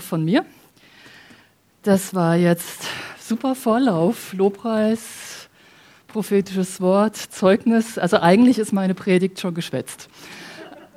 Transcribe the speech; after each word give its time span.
auch 0.00 0.02
von 0.02 0.24
mir. 0.24 0.44
Das 1.82 2.14
war 2.14 2.36
jetzt 2.36 2.86
super 3.18 3.54
Vorlauf, 3.54 4.32
Lobpreis, 4.32 5.48
prophetisches 6.08 6.80
Wort, 6.80 7.16
Zeugnis. 7.16 7.98
Also 7.98 8.18
eigentlich 8.18 8.58
ist 8.58 8.72
meine 8.72 8.94
Predigt 8.94 9.40
schon 9.40 9.54
geschwätzt. 9.54 10.08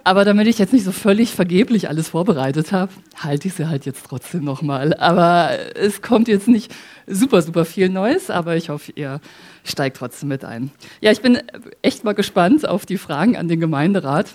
Aber 0.05 0.25
damit 0.25 0.47
ich 0.47 0.57
jetzt 0.57 0.73
nicht 0.73 0.83
so 0.83 0.91
völlig 0.91 1.33
vergeblich 1.33 1.87
alles 1.87 2.09
vorbereitet 2.09 2.73
habe, 2.73 2.91
halte 3.17 3.47
ich 3.47 3.53
sie 3.53 3.69
halt 3.69 3.85
jetzt 3.85 4.05
trotzdem 4.05 4.43
nochmal. 4.43 4.93
Aber 4.95 5.51
es 5.75 6.01
kommt 6.01 6.27
jetzt 6.27 6.49
nicht 6.49 6.73
super, 7.07 7.41
super 7.41 7.63
viel 7.63 7.87
Neues, 7.87 8.29
aber 8.29 8.57
ich 8.57 8.69
hoffe, 8.69 8.91
ihr 8.95 9.21
steigt 9.63 9.97
trotzdem 9.97 10.29
mit 10.29 10.43
ein. 10.43 10.71
Ja, 10.99 11.11
ich 11.11 11.21
bin 11.21 11.39
echt 11.81 12.03
mal 12.03 12.13
gespannt 12.13 12.67
auf 12.67 12.85
die 12.85 12.97
Fragen 12.97 13.37
an 13.37 13.47
den 13.47 13.61
Gemeinderat. 13.61 14.33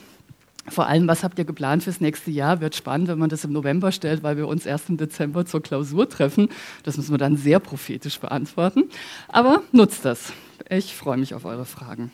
Vor 0.71 0.87
allem, 0.87 1.09
was 1.09 1.25
habt 1.25 1.39
ihr 1.39 1.45
geplant 1.45 1.83
fürs 1.83 2.01
nächste 2.01 2.31
Jahr? 2.31 2.61
Wird 2.61 2.75
spannend, 2.75 3.09
wenn 3.09 3.19
man 3.19 3.29
das 3.29 3.45
im 3.45 3.53
November 3.53 3.93
stellt, 3.93 4.23
weil 4.23 4.37
wir 4.37 4.49
uns 4.49 4.67
erst 4.67 4.89
im 4.89 4.97
Dezember 4.97 5.47
zur 5.47 5.63
Klausur 5.63 6.09
treffen. 6.09 6.49
Das 6.83 6.97
müssen 6.97 7.13
wir 7.13 7.19
dann 7.19 7.37
sehr 7.37 7.59
prophetisch 7.61 8.19
beantworten. 8.19 8.85
Aber 9.29 9.63
nutzt 9.73 10.05
das. 10.05 10.33
Ich 10.69 10.95
freue 10.95 11.17
mich 11.17 11.35
auf 11.35 11.45
eure 11.45 11.65
Fragen. 11.65 12.11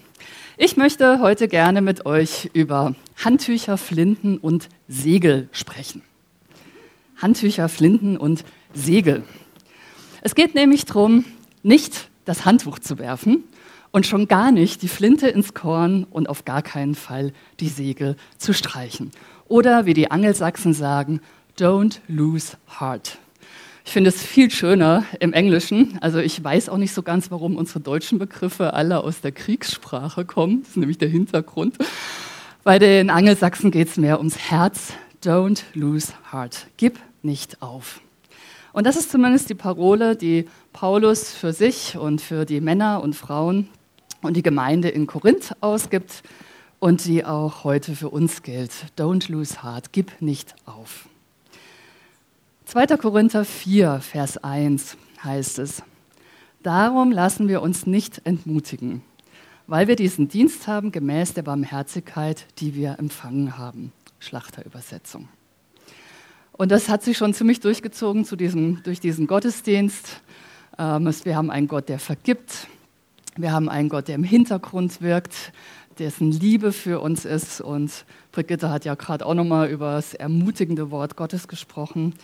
Ich 0.56 0.76
möchte 0.76 1.20
heute 1.20 1.48
gerne 1.48 1.80
mit 1.80 2.06
euch 2.06 2.50
über 2.52 2.94
Handtücher, 3.24 3.76
Flinten 3.76 4.38
und 4.38 4.68
Segel 4.86 5.48
sprechen. 5.52 6.02
Handtücher, 7.16 7.68
Flinten 7.68 8.16
und 8.16 8.44
Segel. 8.72 9.24
Es 10.20 10.34
geht 10.34 10.54
nämlich 10.54 10.84
darum, 10.84 11.24
nicht 11.62 12.08
das 12.24 12.44
Handtuch 12.44 12.78
zu 12.78 12.98
werfen 12.98 13.44
und 13.94 14.08
schon 14.08 14.26
gar 14.26 14.50
nicht 14.50 14.82
die 14.82 14.88
Flinte 14.88 15.28
ins 15.28 15.54
Korn 15.54 16.02
und 16.10 16.28
auf 16.28 16.44
gar 16.44 16.62
keinen 16.62 16.96
Fall 16.96 17.32
die 17.60 17.68
Segel 17.68 18.16
zu 18.38 18.52
streichen. 18.52 19.12
Oder 19.46 19.86
wie 19.86 19.94
die 19.94 20.10
Angelsachsen 20.10 20.74
sagen, 20.74 21.20
don't 21.56 22.00
lose 22.08 22.56
heart. 22.80 23.18
Ich 23.84 23.92
finde 23.92 24.08
es 24.08 24.20
viel 24.20 24.50
schöner 24.50 25.04
im 25.20 25.32
Englischen. 25.32 25.96
Also 26.00 26.18
ich 26.18 26.42
weiß 26.42 26.70
auch 26.70 26.76
nicht 26.76 26.92
so 26.92 27.04
ganz, 27.04 27.30
warum 27.30 27.56
unsere 27.56 27.78
deutschen 27.78 28.18
Begriffe 28.18 28.74
alle 28.74 28.98
aus 28.98 29.20
der 29.20 29.30
Kriegssprache 29.30 30.24
kommen. 30.24 30.62
Das 30.62 30.70
ist 30.70 30.76
nämlich 30.76 30.98
der 30.98 31.08
Hintergrund. 31.08 31.76
Bei 32.64 32.80
den 32.80 33.10
Angelsachsen 33.10 33.70
geht 33.70 33.86
es 33.86 33.96
mehr 33.96 34.18
ums 34.18 34.38
Herz. 34.50 34.94
Don't 35.22 35.62
lose 35.72 36.12
heart. 36.32 36.66
Gib 36.78 36.98
nicht 37.22 37.62
auf. 37.62 38.00
Und 38.72 38.88
das 38.88 38.96
ist 38.96 39.12
zumindest 39.12 39.50
die 39.50 39.54
Parole, 39.54 40.16
die 40.16 40.48
Paulus 40.72 41.30
für 41.30 41.52
sich 41.52 41.96
und 41.96 42.20
für 42.20 42.44
die 42.44 42.60
Männer 42.60 43.00
und 43.00 43.14
Frauen 43.14 43.68
und 44.24 44.36
die 44.36 44.42
Gemeinde 44.42 44.88
in 44.88 45.06
Korinth 45.06 45.54
ausgibt 45.60 46.22
und 46.78 47.04
die 47.04 47.24
auch 47.24 47.64
heute 47.64 47.96
für 47.96 48.08
uns 48.08 48.42
gilt. 48.42 48.72
Don't 48.98 49.30
lose 49.30 49.62
heart. 49.62 49.92
Gib 49.92 50.20
nicht 50.20 50.54
auf. 50.66 51.08
2. 52.66 52.86
Korinther 52.96 53.44
4, 53.44 54.00
Vers 54.00 54.38
1 54.42 54.96
heißt 55.22 55.58
es, 55.58 55.82
Darum 56.62 57.12
lassen 57.12 57.46
wir 57.48 57.60
uns 57.60 57.86
nicht 57.86 58.22
entmutigen, 58.24 59.02
weil 59.66 59.86
wir 59.86 59.96
diesen 59.96 60.28
Dienst 60.28 60.66
haben 60.66 60.92
gemäß 60.92 61.34
der 61.34 61.42
Barmherzigkeit, 61.42 62.46
die 62.58 62.74
wir 62.74 62.98
empfangen 62.98 63.58
haben. 63.58 63.92
Schlachterübersetzung. 64.18 65.28
Und 66.52 66.70
das 66.70 66.88
hat 66.88 67.02
sich 67.02 67.18
schon 67.18 67.34
ziemlich 67.34 67.60
durchgezogen 67.60 68.24
zu 68.24 68.36
diesem, 68.36 68.82
durch 68.82 68.98
diesen 68.98 69.26
Gottesdienst. 69.26 70.22
Ähm, 70.78 71.12
wir 71.24 71.36
haben 71.36 71.50
einen 71.50 71.68
Gott, 71.68 71.90
der 71.90 71.98
vergibt. 71.98 72.66
Wir 73.36 73.50
haben 73.50 73.68
einen 73.68 73.88
Gott, 73.88 74.06
der 74.06 74.14
im 74.14 74.22
Hintergrund 74.22 75.02
wirkt, 75.02 75.52
dessen 75.98 76.30
Liebe 76.30 76.72
für 76.72 77.00
uns 77.00 77.24
ist. 77.24 77.60
Und 77.60 78.04
Brigitte 78.30 78.70
hat 78.70 78.84
ja 78.84 78.94
gerade 78.94 79.26
auch 79.26 79.34
nochmal 79.34 79.68
über 79.70 79.94
das 79.94 80.14
ermutigende 80.14 80.92
Wort 80.92 81.16
Gottes 81.16 81.48
gesprochen. 81.48 82.14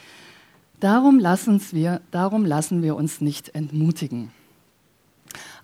Darum 0.79 1.19
lassen, 1.19 1.61
wir, 1.73 2.01
darum 2.13 2.45
lassen 2.45 2.83
wir 2.83 2.95
uns 2.95 3.21
nicht 3.21 3.55
entmutigen. 3.57 4.31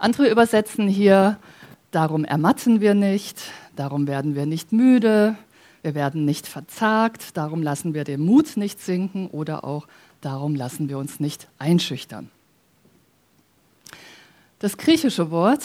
Andere 0.01 0.29
übersetzen 0.29 0.89
hier, 0.89 1.39
darum 1.93 2.25
ermatten 2.25 2.81
wir 2.81 2.95
nicht, 2.95 3.41
darum 3.77 4.09
werden 4.09 4.35
wir 4.35 4.47
nicht 4.47 4.73
müde, 4.73 5.37
wir 5.83 5.95
werden 5.95 6.25
nicht 6.25 6.49
verzagt, 6.49 7.37
darum 7.37 7.62
lassen 7.62 7.95
wir 7.95 8.03
den 8.03 8.21
Mut 8.21 8.56
nicht 8.56 8.81
sinken 8.81 9.29
oder 9.29 9.65
auch 9.65 9.87
darum 10.21 10.56
lassen 10.56 10.89
wir 10.89 10.99
uns 10.99 11.21
nicht 11.21 11.49
einschüchtern. 11.59 12.31
Das 14.59 14.77
griechische 14.78 15.31
Wort 15.31 15.62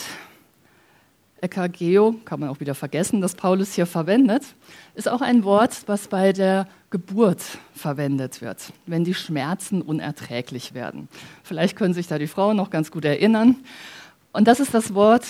Ekageo, 1.42 2.16
kann 2.24 2.40
man 2.40 2.50
auch 2.50 2.60
wieder 2.60 2.76
vergessen, 2.76 3.20
dass 3.20 3.36
Paulus 3.36 3.74
hier 3.74 3.88
verwendet, 3.88 4.44
ist 4.94 5.10
auch 5.10 5.22
ein 5.22 5.44
Wort, 5.44 5.84
was 5.88 6.08
bei 6.08 6.34
der 6.34 6.68
Geburt 6.92 7.42
verwendet 7.74 8.42
wird, 8.42 8.72
wenn 8.86 9.04
die 9.04 9.16
Schmerzen 9.16 9.82
unerträglich 9.82 10.74
werden. 10.74 11.08
Vielleicht 11.44 11.76
können 11.76 11.94
sich 11.94 12.08
da 12.08 12.20
die 12.20 12.28
Frauen 12.28 12.58
noch 12.58 12.70
ganz 12.70 12.92
gut 12.92 13.06
erinnern. 13.06 13.56
Und 14.34 14.48
das 14.48 14.60
ist 14.60 14.74
das 14.74 14.94
Wort, 14.94 15.26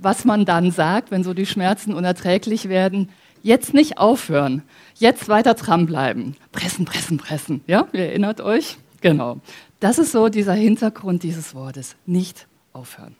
was 0.00 0.24
man 0.24 0.44
dann 0.44 0.70
sagt, 0.72 1.10
wenn 1.10 1.22
so 1.22 1.34
die 1.34 1.46
Schmerzen 1.46 1.94
unerträglich 1.94 2.68
werden. 2.68 3.08
Jetzt 3.42 3.74
nicht 3.74 3.98
aufhören, 3.98 4.62
jetzt 4.96 5.28
weiter 5.28 5.54
dranbleiben. 5.54 6.36
Pressen, 6.52 6.84
pressen, 6.84 7.18
pressen. 7.18 7.60
Ja, 7.66 7.86
ihr 7.92 8.06
erinnert 8.06 8.40
euch? 8.40 8.78
Genau. 9.02 9.40
Das 9.78 9.98
ist 9.98 10.12
so 10.12 10.30
dieser 10.30 10.54
Hintergrund 10.54 11.22
dieses 11.22 11.54
Wortes. 11.54 11.94
Nicht 12.06 12.46
aufhören. 12.74 13.16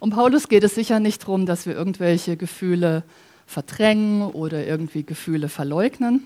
Um 0.00 0.10
Paulus 0.10 0.48
geht 0.48 0.64
es 0.64 0.74
sicher 0.74 1.00
nicht 1.00 1.22
darum, 1.22 1.46
dass 1.46 1.66
wir 1.66 1.74
irgendwelche 1.74 2.36
Gefühle 2.36 3.02
verdrängen 3.46 4.22
oder 4.22 4.66
irgendwie 4.66 5.04
Gefühle 5.04 5.48
verleugnen, 5.48 6.24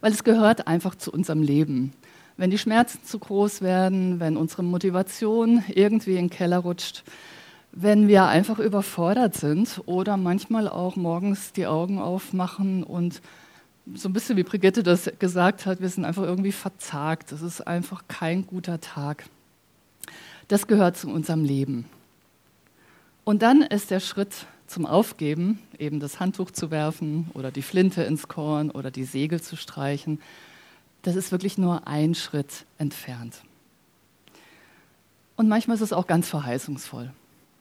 weil 0.00 0.12
es 0.12 0.24
gehört 0.24 0.66
einfach 0.66 0.94
zu 0.94 1.12
unserem 1.12 1.42
Leben. 1.42 1.92
Wenn 2.36 2.50
die 2.50 2.58
Schmerzen 2.58 3.04
zu 3.04 3.18
groß 3.18 3.62
werden, 3.62 4.20
wenn 4.20 4.36
unsere 4.36 4.62
Motivation 4.62 5.62
irgendwie 5.68 6.12
in 6.12 6.28
den 6.28 6.30
Keller 6.30 6.58
rutscht, 6.58 7.04
wenn 7.72 8.08
wir 8.08 8.26
einfach 8.26 8.58
überfordert 8.58 9.34
sind 9.34 9.82
oder 9.86 10.16
manchmal 10.16 10.68
auch 10.68 10.96
morgens 10.96 11.52
die 11.52 11.66
Augen 11.66 11.98
aufmachen 11.98 12.84
und 12.84 13.20
so 13.94 14.08
ein 14.08 14.12
bisschen 14.12 14.36
wie 14.36 14.44
Brigitte 14.44 14.82
das 14.82 15.10
gesagt 15.18 15.66
hat, 15.66 15.80
wir 15.80 15.88
sind 15.88 16.04
einfach 16.04 16.22
irgendwie 16.22 16.52
verzagt. 16.52 17.32
Das 17.32 17.42
ist 17.42 17.60
einfach 17.60 18.04
kein 18.08 18.46
guter 18.46 18.80
Tag. 18.80 19.24
Das 20.48 20.66
gehört 20.66 20.96
zu 20.96 21.08
unserem 21.08 21.44
Leben. 21.44 21.86
Und 23.24 23.42
dann 23.42 23.62
ist 23.62 23.90
der 23.90 24.00
Schritt 24.00 24.46
zum 24.66 24.86
Aufgeben, 24.86 25.58
eben 25.78 26.00
das 26.00 26.20
Handtuch 26.20 26.50
zu 26.50 26.70
werfen 26.70 27.30
oder 27.34 27.50
die 27.50 27.62
Flinte 27.62 28.02
ins 28.02 28.28
Korn 28.28 28.70
oder 28.70 28.90
die 28.90 29.04
Segel 29.04 29.40
zu 29.40 29.56
streichen, 29.56 30.20
das 31.02 31.16
ist 31.16 31.32
wirklich 31.32 31.58
nur 31.58 31.86
ein 31.86 32.14
Schritt 32.14 32.64
entfernt. 32.78 33.42
Und 35.36 35.48
manchmal 35.48 35.76
ist 35.76 35.82
es 35.82 35.92
auch 35.92 36.06
ganz 36.06 36.28
verheißungsvoll. 36.28 37.10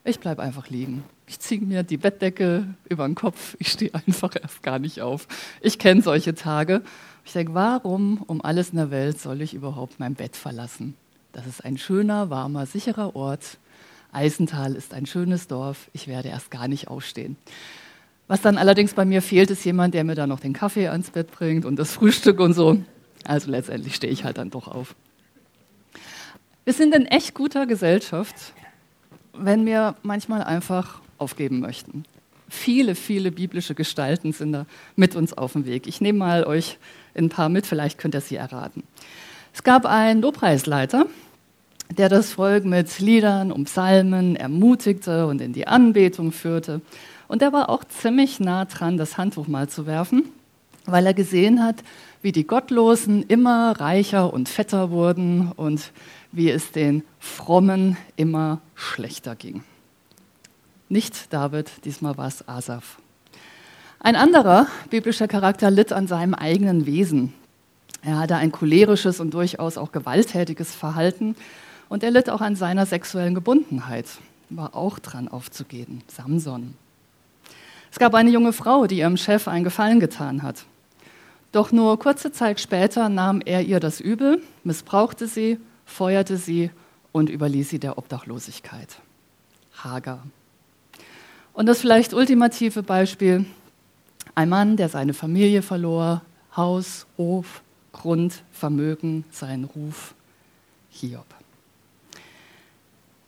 Ich 0.05 0.19
bleibe 0.19 0.41
einfach 0.41 0.69
liegen. 0.69 1.03
Ich 1.27 1.39
ziehe 1.39 1.61
mir 1.61 1.83
die 1.83 1.97
Bettdecke 1.97 2.67
über 2.89 3.05
den 3.05 3.15
Kopf. 3.15 3.55
Ich 3.59 3.69
stehe 3.69 3.93
einfach 3.93 4.35
erst 4.41 4.61
gar 4.61 4.79
nicht 4.79 5.01
auf. 5.01 5.27
Ich 5.61 5.79
kenne 5.79 6.01
solche 6.01 6.35
Tage. 6.35 6.83
Ich 7.25 7.33
denke, 7.33 7.53
warum 7.53 8.21
um 8.27 8.43
alles 8.43 8.69
in 8.69 8.77
der 8.77 8.91
Welt 8.91 9.19
soll 9.19 9.41
ich 9.41 9.53
überhaupt 9.53 9.99
mein 9.99 10.15
Bett 10.15 10.35
verlassen? 10.35 10.95
Das 11.33 11.47
ist 11.47 11.65
ein 11.65 11.79
schöner, 11.79 12.29
warmer, 12.29 12.67
sicherer 12.67 13.15
Ort. 13.15 13.57
Eisental 14.11 14.75
ist 14.75 14.93
ein 14.93 15.07
schönes 15.07 15.47
Dorf. 15.47 15.89
Ich 15.91 16.07
werde 16.07 16.29
erst 16.29 16.51
gar 16.51 16.67
nicht 16.67 16.87
aufstehen. 16.87 17.37
Was 18.27 18.41
dann 18.41 18.59
allerdings 18.59 18.93
bei 18.93 19.03
mir 19.03 19.23
fehlt, 19.23 19.49
ist 19.49 19.65
jemand, 19.65 19.95
der 19.95 20.03
mir 20.03 20.13
dann 20.13 20.29
noch 20.29 20.39
den 20.39 20.53
Kaffee 20.53 20.87
ans 20.87 21.09
Bett 21.09 21.31
bringt 21.31 21.65
und 21.65 21.77
das 21.77 21.93
Frühstück 21.93 22.39
und 22.39 22.53
so. 22.53 22.77
Also 23.25 23.49
letztendlich 23.49 23.95
stehe 23.95 24.13
ich 24.13 24.23
halt 24.23 24.37
dann 24.37 24.51
doch 24.51 24.67
auf. 24.67 24.95
Wir 26.65 26.73
sind 26.73 26.93
in 26.93 27.07
echt 27.07 27.33
guter 27.33 27.65
Gesellschaft, 27.65 28.53
wenn 29.33 29.65
wir 29.65 29.95
manchmal 30.03 30.43
einfach 30.43 31.01
aufgeben 31.17 31.59
möchten. 31.59 32.05
Viele, 32.47 32.93
viele 32.93 33.31
biblische 33.31 33.73
Gestalten 33.73 34.33
sind 34.33 34.51
da 34.51 34.67
mit 34.95 35.15
uns 35.15 35.33
auf 35.33 35.53
dem 35.53 35.65
Weg. 35.65 35.87
Ich 35.87 35.99
nehme 35.99 36.19
mal 36.19 36.43
euch 36.43 36.77
ein 37.15 37.29
paar 37.29 37.49
mit, 37.49 37.65
vielleicht 37.65 37.97
könnt 37.97 38.13
ihr 38.13 38.21
sie 38.21 38.35
erraten. 38.35 38.83
Es 39.53 39.61
gab 39.63 39.85
einen 39.85 40.21
Lobpreisleiter, 40.21 41.05
der 41.95 42.09
das 42.09 42.33
Volk 42.33 42.65
mit 42.65 42.99
Liedern 42.99 43.51
und 43.51 43.65
Psalmen 43.65 44.35
ermutigte 44.35 45.27
und 45.27 45.41
in 45.41 45.53
die 45.53 45.67
Anbetung 45.67 46.31
führte. 46.31 46.81
Und 47.27 47.43
er 47.43 47.53
war 47.53 47.69
auch 47.69 47.83
ziemlich 47.83 48.39
nah 48.39 48.65
dran, 48.65 48.97
das 48.97 49.17
Handtuch 49.17 49.47
mal 49.47 49.69
zu 49.69 49.85
werfen, 49.85 50.23
weil 50.85 51.05
er 51.05 51.13
gesehen 51.13 51.63
hat, 51.63 51.83
wie 52.23 52.31
die 52.31 52.47
Gottlosen 52.47 53.23
immer 53.27 53.79
reicher 53.79 54.33
und 54.33 54.49
fetter 54.49 54.89
wurden 54.89 55.51
und 55.51 55.91
wie 56.31 56.49
es 56.49 56.71
den 56.71 57.03
Frommen 57.19 57.95
immer 58.15 58.59
schlechter 58.73 59.35
ging. 59.35 59.63
Nicht 60.89 61.31
David, 61.31 61.69
diesmal 61.85 62.17
war 62.17 62.27
es 62.27 62.47
Asaf. 62.47 62.97
Ein 63.99 64.15
anderer 64.15 64.67
biblischer 64.89 65.27
Charakter 65.27 65.69
litt 65.69 65.93
an 65.93 66.07
seinem 66.07 66.33
eigenen 66.33 66.85
Wesen. 66.85 67.33
Er 68.03 68.19
hatte 68.19 68.35
ein 68.35 68.51
cholerisches 68.51 69.19
und 69.19 69.33
durchaus 69.33 69.77
auch 69.77 69.91
gewalttätiges 69.91 70.75
Verhalten 70.75 71.35
und 71.89 72.03
er 72.03 72.11
litt 72.11 72.29
auch 72.29 72.41
an 72.41 72.55
seiner 72.55 72.85
sexuellen 72.85 73.33
Gebundenheit, 73.33 74.07
war 74.49 74.75
auch 74.75 74.99
dran 74.99 75.27
aufzugeben, 75.27 76.01
Samson. 76.07 76.75
Es 77.91 77.99
gab 77.99 78.13
eine 78.15 78.31
junge 78.31 78.53
Frau, 78.53 78.87
die 78.87 78.97
ihrem 78.97 79.17
Chef 79.17 79.47
einen 79.47 79.63
Gefallen 79.63 79.99
getan 79.99 80.43
hat. 80.43 80.65
Doch 81.51 81.71
nur 81.71 81.97
kurze 81.99 82.31
Zeit 82.31 82.59
später 82.59 83.07
nahm 83.09 83.39
er 83.39 83.61
ihr 83.61 83.79
das 83.79 83.99
Übel, 83.99 84.41
missbrauchte 84.63 85.27
sie, 85.27 85.59
feuerte 85.85 86.37
sie 86.37 86.71
und 87.11 87.29
überließ 87.29 87.69
sie 87.69 87.79
der 87.79 87.97
Obdachlosigkeit. 87.97 88.97
Hagar. 89.77 90.23
Und 91.53 91.67
das 91.67 91.79
vielleicht 91.79 92.13
ultimative 92.13 92.83
Beispiel, 92.83 93.45
ein 94.35 94.49
Mann, 94.49 94.75
der 94.75 94.89
seine 94.89 95.13
Familie 95.13 95.61
verlor, 95.61 96.23
Haus, 96.55 97.05
Hof, 97.17 97.62
Grund, 97.93 98.43
Vermögen, 98.51 99.23
seinen 99.31 99.63
Ruf, 99.63 100.13
Hiob. 100.89 101.25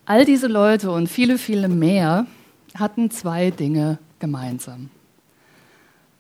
All 0.06 0.26
diese 0.26 0.48
Leute 0.48 0.92
und 0.92 1.08
viele, 1.08 1.38
viele 1.38 1.70
mehr 1.70 2.28
hatten 2.76 3.10
zwei 3.10 3.50
Dinge 3.50 3.98
gemeinsam. 4.20 4.90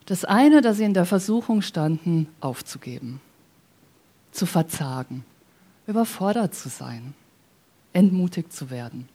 Das 0.06 0.24
eine, 0.24 0.62
dass 0.62 0.78
sie 0.78 0.86
in 0.86 0.94
der 0.94 1.06
Versuchung 1.06 1.62
standen, 1.62 2.28
aufzugeben, 2.40 3.20
zu 4.32 4.46
verzagen, 4.46 5.26
überfordert 5.88 6.56
zu 6.56 6.70
sein, 6.70 7.14
entmutigt 7.94 8.54
zu 8.54 8.70
werden. 8.70 9.10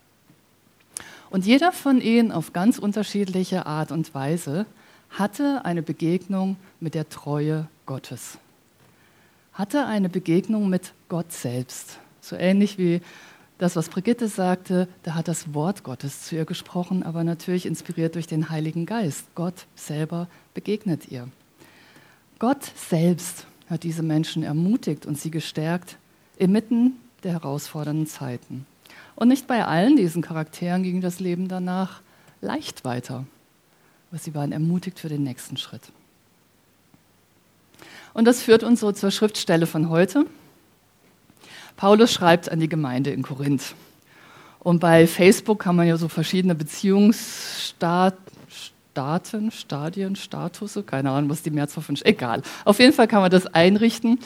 Und 1.31 1.47
jeder 1.47 1.73
von 1.73 2.00
ihnen 2.00 2.32
auf 2.32 2.53
ganz 2.53 2.79
unterschiedliche 2.79 3.67
Art 3.67 3.93
und 3.93 4.12
Weise 4.15 4.67
hatte 5.11 5.65
eine 5.65 5.82
Begegnung 5.82 6.56
mit 6.81 6.94
der 6.94 7.09
Treue 7.09 7.69
Gottes, 7.87 8.38
hatte 9.52 9.87
eine 9.87 10.08
Begegnung 10.08 10.69
mit 10.69 10.93
Gott 11.08 11.32
selbst. 11.32 11.99
So 12.20 12.37
ähnlich 12.37 12.79
wie 12.79 13.00
das, 13.58 13.76
was 13.76 13.91
Brigitte 13.91 14.29
sagte, 14.29 14.88
da 15.02 15.14
hat 15.14 15.29
das 15.29 15.52
Wort 15.52 15.85
Gottes 15.85 16.23
zu 16.23 16.37
ihr 16.37 16.47
gesprochen, 16.47 17.02
aber 17.02 17.25
natürlich 17.25 17.67
inspiriert 17.67 18.14
durch 18.14 18.26
den 18.26 18.49
Heiligen 18.49 18.87
Geist. 18.87 19.26
Gott 19.35 19.67
selber 19.75 20.29
begegnet 20.55 21.08
ihr. 21.11 21.29
Gott 22.38 22.64
selbst 22.75 23.47
hat 23.69 23.82
diese 23.82 24.02
Menschen 24.02 24.43
ermutigt 24.43 25.05
und 25.05 25.19
sie 25.19 25.31
gestärkt 25.31 25.99
inmitten 26.38 26.94
der 27.23 27.32
herausfordernden 27.32 28.06
Zeiten. 28.06 28.67
Und 29.14 29.29
nicht 29.29 29.46
bei 29.46 29.64
allen 29.64 29.96
diesen 29.96 30.23
Charakteren 30.23 30.82
ging 30.82 31.03
das 31.03 31.20
Leben 31.20 31.49
danach 31.49 32.00
leicht 32.41 32.85
weiter, 32.87 33.26
aber 34.11 34.19
sie 34.19 34.35
waren 34.35 34.53
ermutigt 34.53 34.99
für 34.99 35.11
den 35.11 35.23
nächsten 35.23 35.58
Schritt. 35.58 35.82
Und 38.12 38.26
das 38.26 38.42
führt 38.42 38.62
uns 38.62 38.80
so 38.80 38.92
zur 38.92 39.10
Schriftstelle 39.10 39.66
von 39.66 39.88
heute. 39.88 40.26
Paulus 41.76 42.12
schreibt 42.12 42.50
an 42.50 42.60
die 42.60 42.68
Gemeinde 42.68 43.10
in 43.10 43.22
Korinth. 43.22 43.74
Und 44.58 44.80
bei 44.80 45.06
Facebook 45.06 45.60
kann 45.60 45.76
man 45.76 45.86
ja 45.86 45.96
so 45.96 46.08
verschiedene 46.08 46.54
Beziehungsstaaten, 46.54 49.50
Stadien, 49.50 50.16
Statusse, 50.16 50.82
keine 50.82 51.10
Ahnung, 51.10 51.30
was 51.30 51.42
die 51.42 51.50
Mehrzahl 51.50 51.82
von, 51.82 51.96
egal. 52.04 52.42
Auf 52.64 52.78
jeden 52.78 52.92
Fall 52.92 53.08
kann 53.08 53.22
man 53.22 53.30
das 53.30 53.46
einrichten. 53.46 54.18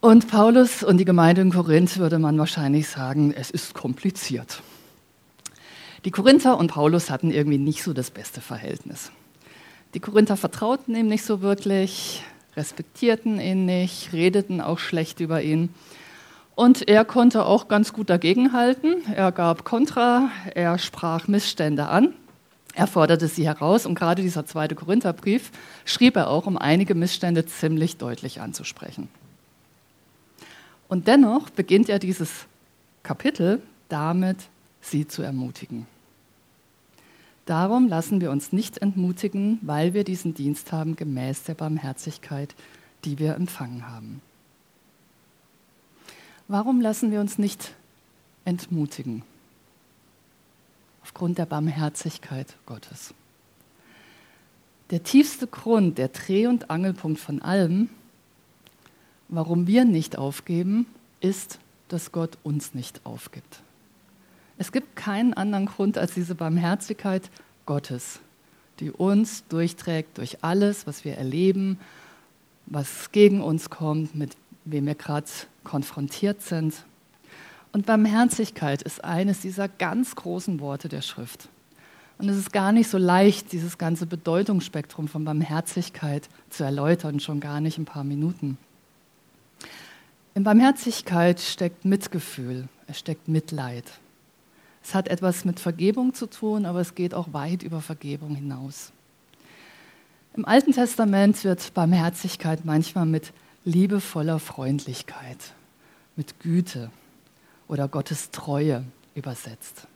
Und 0.00 0.28
Paulus 0.28 0.82
und 0.82 0.96
die 0.96 1.04
Gemeinde 1.04 1.42
in 1.42 1.50
Korinth 1.50 1.98
würde 1.98 2.18
man 2.18 2.38
wahrscheinlich 2.38 2.88
sagen, 2.88 3.34
es 3.36 3.50
ist 3.50 3.74
kompliziert. 3.74 4.62
Die 6.06 6.10
Korinther 6.10 6.56
und 6.56 6.68
Paulus 6.68 7.10
hatten 7.10 7.30
irgendwie 7.30 7.58
nicht 7.58 7.82
so 7.82 7.92
das 7.92 8.10
beste 8.10 8.40
Verhältnis. 8.40 9.10
Die 9.92 10.00
Korinther 10.00 10.38
vertrauten 10.38 10.94
ihm 10.94 11.08
nicht 11.08 11.24
so 11.24 11.42
wirklich, 11.42 12.22
respektierten 12.56 13.40
ihn 13.40 13.66
nicht, 13.66 14.12
redeten 14.12 14.60
auch 14.60 14.78
schlecht 14.78 15.20
über 15.20 15.42
ihn. 15.42 15.70
Und 16.54 16.88
er 16.88 17.04
konnte 17.04 17.44
auch 17.46 17.68
ganz 17.68 17.92
gut 17.92 18.10
dagegenhalten. 18.10 18.96
Er 19.14 19.32
gab 19.32 19.64
Kontra, 19.64 20.30
er 20.54 20.78
sprach 20.78 21.26
Missstände 21.26 21.86
an, 21.86 22.14
er 22.74 22.86
forderte 22.86 23.28
sie 23.28 23.46
heraus 23.46 23.84
und 23.84 23.94
gerade 23.94 24.22
dieser 24.22 24.46
zweite 24.46 24.74
Korintherbrief 24.74 25.50
schrieb 25.84 26.16
er 26.16 26.28
auch, 26.28 26.46
um 26.46 26.56
einige 26.56 26.94
Missstände 26.94 27.44
ziemlich 27.46 27.96
deutlich 27.96 28.40
anzusprechen. 28.40 29.08
Und 30.88 31.08
dennoch 31.08 31.50
beginnt 31.50 31.88
er 31.88 31.98
dieses 31.98 32.46
Kapitel 33.02 33.60
damit, 33.88 34.38
sie 34.80 35.06
zu 35.06 35.22
ermutigen. 35.22 35.86
Darum 37.50 37.88
lassen 37.88 38.20
wir 38.20 38.30
uns 38.30 38.52
nicht 38.52 38.78
entmutigen, 38.78 39.58
weil 39.62 39.92
wir 39.92 40.04
diesen 40.04 40.34
Dienst 40.34 40.70
haben 40.70 40.94
gemäß 40.94 41.42
der 41.42 41.54
Barmherzigkeit, 41.54 42.54
die 43.04 43.18
wir 43.18 43.34
empfangen 43.34 43.88
haben. 43.88 44.22
Warum 46.46 46.80
lassen 46.80 47.10
wir 47.10 47.18
uns 47.18 47.38
nicht 47.38 47.74
entmutigen? 48.44 49.24
Aufgrund 51.02 51.38
der 51.38 51.46
Barmherzigkeit 51.46 52.54
Gottes. 52.66 53.14
Der 54.90 55.02
tiefste 55.02 55.48
Grund, 55.48 55.98
der 55.98 56.06
Dreh- 56.06 56.46
und 56.46 56.70
Angelpunkt 56.70 57.18
von 57.18 57.42
allem, 57.42 57.90
warum 59.28 59.66
wir 59.66 59.84
nicht 59.84 60.16
aufgeben, 60.16 60.86
ist, 61.18 61.58
dass 61.88 62.12
Gott 62.12 62.38
uns 62.44 62.74
nicht 62.74 63.04
aufgibt. 63.04 63.60
Es 64.60 64.72
gibt 64.72 64.94
keinen 64.94 65.32
anderen 65.32 65.64
Grund 65.64 65.96
als 65.96 66.12
diese 66.12 66.34
Barmherzigkeit 66.34 67.30
Gottes, 67.64 68.20
die 68.78 68.90
uns 68.90 69.42
durchträgt 69.48 70.18
durch 70.18 70.44
alles, 70.44 70.86
was 70.86 71.02
wir 71.02 71.16
erleben, 71.16 71.80
was 72.66 73.10
gegen 73.10 73.40
uns 73.40 73.70
kommt, 73.70 74.14
mit 74.14 74.36
wem 74.66 74.84
wir 74.84 74.96
gerade 74.96 75.30
konfrontiert 75.64 76.42
sind. 76.42 76.84
Und 77.72 77.86
Barmherzigkeit 77.86 78.82
ist 78.82 79.02
eines 79.02 79.40
dieser 79.40 79.66
ganz 79.66 80.14
großen 80.14 80.60
Worte 80.60 80.90
der 80.90 81.00
Schrift. 81.00 81.48
Und 82.18 82.28
es 82.28 82.36
ist 82.36 82.52
gar 82.52 82.72
nicht 82.72 82.90
so 82.90 82.98
leicht, 82.98 83.52
dieses 83.52 83.78
ganze 83.78 84.04
Bedeutungsspektrum 84.04 85.08
von 85.08 85.24
Barmherzigkeit 85.24 86.28
zu 86.50 86.64
erläutern, 86.64 87.18
schon 87.18 87.40
gar 87.40 87.62
nicht 87.62 87.78
ein 87.78 87.86
paar 87.86 88.04
Minuten. 88.04 88.58
In 90.34 90.44
Barmherzigkeit 90.44 91.40
steckt 91.40 91.86
Mitgefühl, 91.86 92.68
es 92.88 92.98
steckt 92.98 93.26
Mitleid. 93.26 93.84
Es 94.82 94.94
hat 94.94 95.08
etwas 95.08 95.44
mit 95.44 95.60
Vergebung 95.60 96.14
zu 96.14 96.26
tun, 96.26 96.66
aber 96.66 96.80
es 96.80 96.94
geht 96.94 97.14
auch 97.14 97.32
weit 97.32 97.62
über 97.62 97.80
Vergebung 97.80 98.34
hinaus. 98.34 98.92
Im 100.36 100.44
Alten 100.44 100.72
Testament 100.72 101.42
wird 101.44 101.74
Barmherzigkeit 101.74 102.64
manchmal 102.64 103.06
mit 103.06 103.32
liebevoller 103.64 104.38
Freundlichkeit, 104.38 105.54
mit 106.16 106.40
Güte 106.40 106.90
oder 107.68 107.88
Gottes 107.88 108.30
Treue 108.30 108.84
übersetzt. 109.14 109.86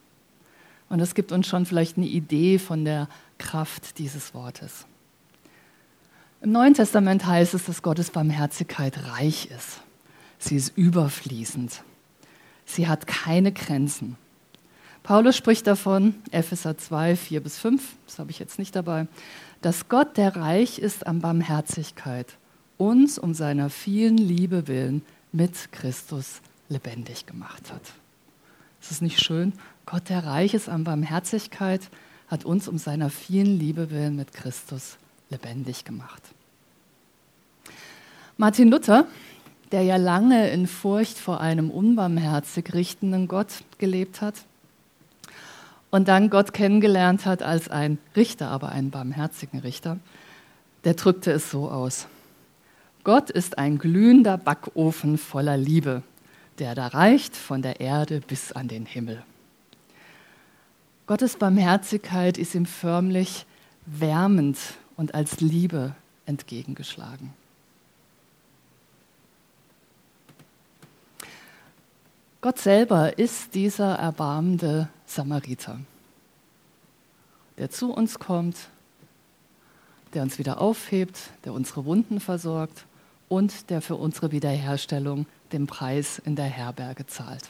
Und 0.89 1.01
es 1.01 1.15
gibt 1.15 1.33
uns 1.33 1.47
schon 1.47 1.67
vielleicht 1.67 1.97
eine 1.97 2.07
Idee 2.07 2.59
von 2.59 2.85
der 2.85 3.09
Kraft 3.39 3.99
dieses 3.99 4.35
Wortes. 4.35 4.87
Im 6.43 6.53
Neuen 6.53 6.75
Testament 6.75 7.25
heißt 7.25 7.55
es, 7.55 7.65
dass 7.65 7.83
Gottes 7.83 8.11
Barmherzigkeit 8.11 8.99
reich 9.09 9.47
ist. 9.47 9.81
Sie 10.39 10.57
ist 10.57 10.77
überfließend. 10.77 11.83
Sie 12.67 12.87
hat 12.87 13.07
keine 13.07 13.51
Grenzen. 13.51 14.17
Paulus 15.05 15.37
spricht 15.37 15.67
davon, 15.67 16.15
Epheser 16.31 16.79
2, 16.79 17.17
4 17.17 17.43
bis 17.43 17.59
5, 17.59 17.95
das 18.07 18.19
habe 18.19 18.31
ich 18.31 18.39
jetzt 18.39 18.59
nicht 18.59 18.75
dabei, 18.75 19.07
dass 19.61 19.91
Gott, 19.91 20.17
der 20.17 20.35
reich 20.35 20.79
ist 20.79 21.07
an 21.07 21.21
Barmherzigkeit, 21.21 22.39
uns 22.79 23.19
um 23.19 23.35
seiner 23.35 23.69
vielen 23.69 24.17
Liebe 24.17 24.67
willen 24.67 25.03
mit 25.31 25.73
Christus 25.73 26.41
lebendig 26.71 27.27
gemacht 27.27 27.71
hat. 27.71 27.83
Ist 28.81 28.93
es 28.93 29.03
nicht 29.03 29.23
schön? 29.23 29.53
Gott, 29.85 30.09
der 30.09 30.25
reich 30.25 30.55
ist 30.55 30.71
an 30.71 30.85
Barmherzigkeit, 30.85 31.83
hat 32.29 32.47
uns 32.47 32.67
um 32.67 32.79
seiner 32.79 33.11
vielen 33.11 33.59
Liebe 33.59 33.91
willen 33.91 34.17
mit 34.17 34.33
Christus 34.33 34.97
lebendig 35.29 35.85
gemacht. 35.85 36.23
Martin 38.39 38.71
Luther, 38.71 39.07
der 39.71 39.83
ja 39.83 39.97
lange 39.97 40.49
in 40.49 40.67
Furcht 40.67 41.19
vor 41.19 41.43
einem 41.43 41.71
unbarmherzig 41.71 42.73
richtenden 42.73 43.29
Gott 43.29 43.65
gelebt 43.77 44.23
hat 44.23 44.47
und 45.95 46.09
dann 46.09 46.29
Gott 46.29 46.53
kennengelernt 46.53 47.25
hat 47.25 47.45
als 47.45 47.69
ein 47.69 47.99
Richter, 48.17 48.49
aber 48.49 48.71
einen 48.71 48.91
barmherzigen 48.91 49.61
Richter, 49.61 50.01
der 50.83 50.95
drückte 50.95 51.31
es 51.31 51.53
so 51.53 51.71
aus. 51.71 52.09
Gott 53.05 53.31
ist 53.31 53.59
ein 53.59 53.79
glühender 53.79 54.37
Backofen 54.37 55.19
voller 55.19 55.57
Liebe, 55.57 56.03
der 56.59 56.75
da 56.75 56.89
reicht 56.89 57.37
von 57.37 57.63
der 57.63 57.79
Erde 57.79 58.21
bis 58.27 58.51
an 58.51 58.67
den 58.67 58.87
Himmel. 58.87 59.23
Gottes 61.07 61.37
Barmherzigkeit 61.37 62.39
ist 62.39 62.57
ihm 62.57 62.67
förmlich 62.67 63.47
wärmend 63.87 64.59
und 64.97 65.15
als 65.15 65.39
Liebe 65.39 65.95
entgegengeschlagen. 66.27 67.33
Gott 72.41 72.59
selber 72.59 73.17
ist 73.17 73.55
dieser 73.55 73.95
erbarmende 73.95 74.89
Samariter, 75.07 75.81
der 77.59 77.71
zu 77.71 77.93
uns 77.93 78.19
kommt, 78.19 78.57
der 80.15 80.23
uns 80.23 80.39
wieder 80.39 80.61
aufhebt, 80.61 81.19
der 81.45 81.53
unsere 81.53 81.85
Wunden 81.85 82.21
versorgt 82.21 82.87
und 83.29 83.71
der 83.71 83.81
für 83.81 83.97
unsere 83.97 84.33
Wiederherstellung 84.33 85.27
den 85.53 85.67
Preis 85.67 86.21
in 86.25 86.37
der 86.37 86.47
Herberge 86.47 87.07
zahlt. 87.07 87.49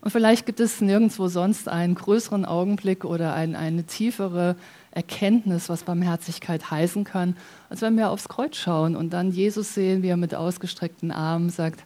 Und 0.00 0.10
vielleicht 0.10 0.46
gibt 0.46 0.60
es 0.60 0.80
nirgendwo 0.80 1.26
sonst 1.26 1.68
einen 1.68 1.96
größeren 1.96 2.44
Augenblick 2.44 3.04
oder 3.04 3.34
ein, 3.34 3.56
eine 3.56 3.84
tiefere 3.84 4.54
Erkenntnis, 4.92 5.68
was 5.68 5.82
Barmherzigkeit 5.82 6.70
heißen 6.70 7.04
kann, 7.04 7.36
als 7.70 7.82
wenn 7.82 7.96
wir 7.96 8.10
aufs 8.10 8.28
Kreuz 8.28 8.56
schauen 8.56 8.94
und 8.94 9.10
dann 9.10 9.32
Jesus 9.32 9.74
sehen, 9.74 10.02
wie 10.02 10.08
er 10.08 10.16
mit 10.16 10.34
ausgestreckten 10.34 11.10
Armen 11.10 11.50
sagt, 11.50 11.82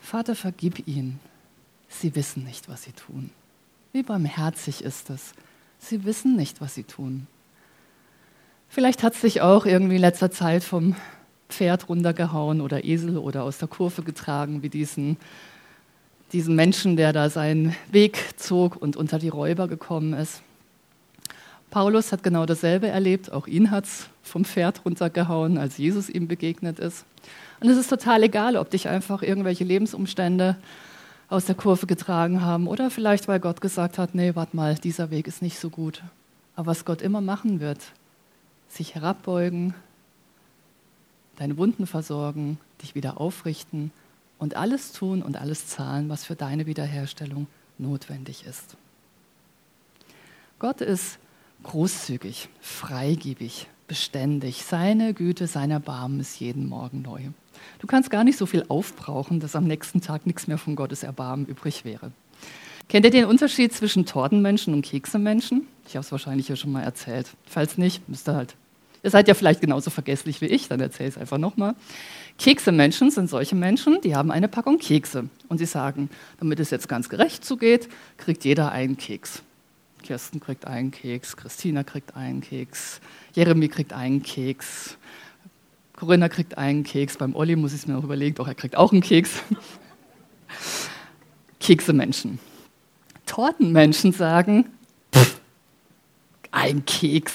Vater, 0.00 0.34
vergib 0.34 0.88
ihnen. 0.88 1.20
Sie 1.88 2.14
wissen 2.14 2.44
nicht, 2.44 2.68
was 2.68 2.82
sie 2.82 2.92
tun. 2.92 3.30
Wie 3.96 4.02
barmherzig 4.02 4.84
ist 4.84 5.08
es. 5.08 5.32
Sie 5.78 6.04
wissen 6.04 6.36
nicht, 6.36 6.60
was 6.60 6.74
sie 6.74 6.82
tun. 6.82 7.26
Vielleicht 8.68 9.02
hat 9.02 9.14
es 9.14 9.22
sich 9.22 9.40
auch 9.40 9.64
irgendwie 9.64 9.94
in 9.94 10.02
letzter 10.02 10.30
Zeit 10.30 10.62
vom 10.62 10.94
Pferd 11.48 11.88
runtergehauen 11.88 12.60
oder 12.60 12.84
Esel 12.84 13.16
oder 13.16 13.42
aus 13.42 13.56
der 13.56 13.68
Kurve 13.68 14.02
getragen, 14.02 14.62
wie 14.62 14.68
diesen, 14.68 15.16
diesen 16.34 16.54
Menschen, 16.54 16.98
der 16.98 17.14
da 17.14 17.30
seinen 17.30 17.74
Weg 17.90 18.38
zog 18.38 18.76
und 18.76 18.98
unter 18.98 19.18
die 19.18 19.30
Räuber 19.30 19.66
gekommen 19.66 20.12
ist. 20.12 20.42
Paulus 21.70 22.12
hat 22.12 22.22
genau 22.22 22.44
dasselbe 22.44 22.88
erlebt, 22.88 23.32
auch 23.32 23.46
ihn 23.46 23.70
hat 23.70 23.86
es 23.86 24.10
vom 24.22 24.44
Pferd 24.44 24.84
runtergehauen, 24.84 25.56
als 25.56 25.78
Jesus 25.78 26.10
ihm 26.10 26.28
begegnet 26.28 26.80
ist. 26.80 27.06
Und 27.60 27.70
es 27.70 27.78
ist 27.78 27.88
total 27.88 28.24
egal, 28.24 28.58
ob 28.58 28.68
dich 28.68 28.88
einfach 28.88 29.22
irgendwelche 29.22 29.64
Lebensumstände 29.64 30.56
aus 31.28 31.44
der 31.46 31.54
Kurve 31.54 31.86
getragen 31.86 32.42
haben 32.42 32.68
oder 32.68 32.90
vielleicht, 32.90 33.28
weil 33.28 33.40
Gott 33.40 33.60
gesagt 33.60 33.98
hat, 33.98 34.14
nee, 34.14 34.34
warte 34.34 34.56
mal, 34.56 34.76
dieser 34.76 35.10
Weg 35.10 35.26
ist 35.26 35.42
nicht 35.42 35.58
so 35.58 35.70
gut. 35.70 36.02
Aber 36.54 36.68
was 36.68 36.84
Gott 36.84 37.02
immer 37.02 37.20
machen 37.20 37.60
wird, 37.60 37.80
sich 38.68 38.94
herabbeugen, 38.94 39.74
deine 41.36 41.56
Wunden 41.58 41.86
versorgen, 41.86 42.58
dich 42.82 42.94
wieder 42.94 43.20
aufrichten 43.20 43.90
und 44.38 44.56
alles 44.56 44.92
tun 44.92 45.22
und 45.22 45.36
alles 45.36 45.66
zahlen, 45.66 46.08
was 46.08 46.24
für 46.24 46.36
deine 46.36 46.66
Wiederherstellung 46.66 47.46
notwendig 47.78 48.44
ist. 48.46 48.76
Gott 50.58 50.80
ist 50.80 51.18
großzügig, 51.62 52.48
freigebig, 52.60 53.68
beständig. 53.88 54.64
Seine 54.64 55.12
Güte, 55.12 55.46
sein 55.46 55.70
Erbarmen 55.70 56.20
ist 56.20 56.40
jeden 56.40 56.66
Morgen 56.66 57.02
neu. 57.02 57.20
Du 57.78 57.86
kannst 57.86 58.10
gar 58.10 58.24
nicht 58.24 58.38
so 58.38 58.46
viel 58.46 58.64
aufbrauchen, 58.68 59.40
dass 59.40 59.56
am 59.56 59.64
nächsten 59.64 60.00
Tag 60.00 60.26
nichts 60.26 60.46
mehr 60.46 60.58
von 60.58 60.76
Gottes 60.76 61.02
Erbarmen 61.02 61.46
übrig 61.46 61.84
wäre. 61.84 62.12
Kennt 62.88 63.04
ihr 63.04 63.10
den 63.10 63.24
Unterschied 63.24 63.72
zwischen 63.72 64.06
Tortenmenschen 64.06 64.72
und 64.72 64.82
Keksemenschen? 64.82 65.66
Ich 65.88 65.96
habe 65.96 66.04
es 66.04 66.12
wahrscheinlich 66.12 66.48
ja 66.48 66.56
schon 66.56 66.72
mal 66.72 66.82
erzählt. 66.82 67.28
Falls 67.46 67.78
nicht, 67.78 68.08
müsst 68.08 68.28
ihr 68.28 68.34
halt. 68.34 68.54
Ihr 69.02 69.10
seid 69.10 69.28
ja 69.28 69.34
vielleicht 69.34 69.60
genauso 69.60 69.90
vergesslich 69.90 70.40
wie 70.40 70.46
ich, 70.46 70.68
dann 70.68 70.80
erzähle 70.80 71.08
ich 71.08 71.14
es 71.16 71.20
einfach 71.20 71.38
nochmal. 71.38 71.74
Keksemenschen 72.38 73.10
sind 73.10 73.30
solche 73.30 73.54
Menschen, 73.54 74.00
die 74.02 74.14
haben 74.14 74.30
eine 74.30 74.48
Packung 74.48 74.78
Kekse. 74.78 75.28
Und 75.48 75.58
sie 75.58 75.66
sagen, 75.66 76.10
damit 76.38 76.60
es 76.60 76.70
jetzt 76.70 76.88
ganz 76.88 77.08
gerecht 77.08 77.44
zugeht, 77.44 77.88
kriegt 78.18 78.44
jeder 78.44 78.72
einen 78.72 78.96
Keks. 78.96 79.42
Kirsten 80.02 80.38
kriegt 80.40 80.66
einen 80.66 80.92
Keks, 80.92 81.36
Christina 81.36 81.82
kriegt 81.82 82.16
einen 82.16 82.40
Keks, 82.40 83.00
Jeremy 83.34 83.68
kriegt 83.68 83.92
einen 83.92 84.22
Keks, 84.22 84.96
Corinna 85.96 86.28
kriegt 86.28 86.58
einen 86.58 86.84
Keks, 86.84 87.16
beim 87.16 87.34
Olli 87.34 87.56
muss 87.56 87.72
ich 87.72 87.80
es 87.80 87.86
mir 87.86 87.94
noch 87.94 88.04
überlegen, 88.04 88.34
doch 88.34 88.46
er 88.46 88.54
kriegt 88.54 88.76
auch 88.76 88.92
einen 88.92 89.00
Keks. 89.00 89.42
Kekse-Menschen. 91.60 92.38
Tortenmenschen 93.24 94.12
sagen, 94.12 94.66
pff, 95.14 95.40
ein 96.52 96.84
Keks. 96.84 97.32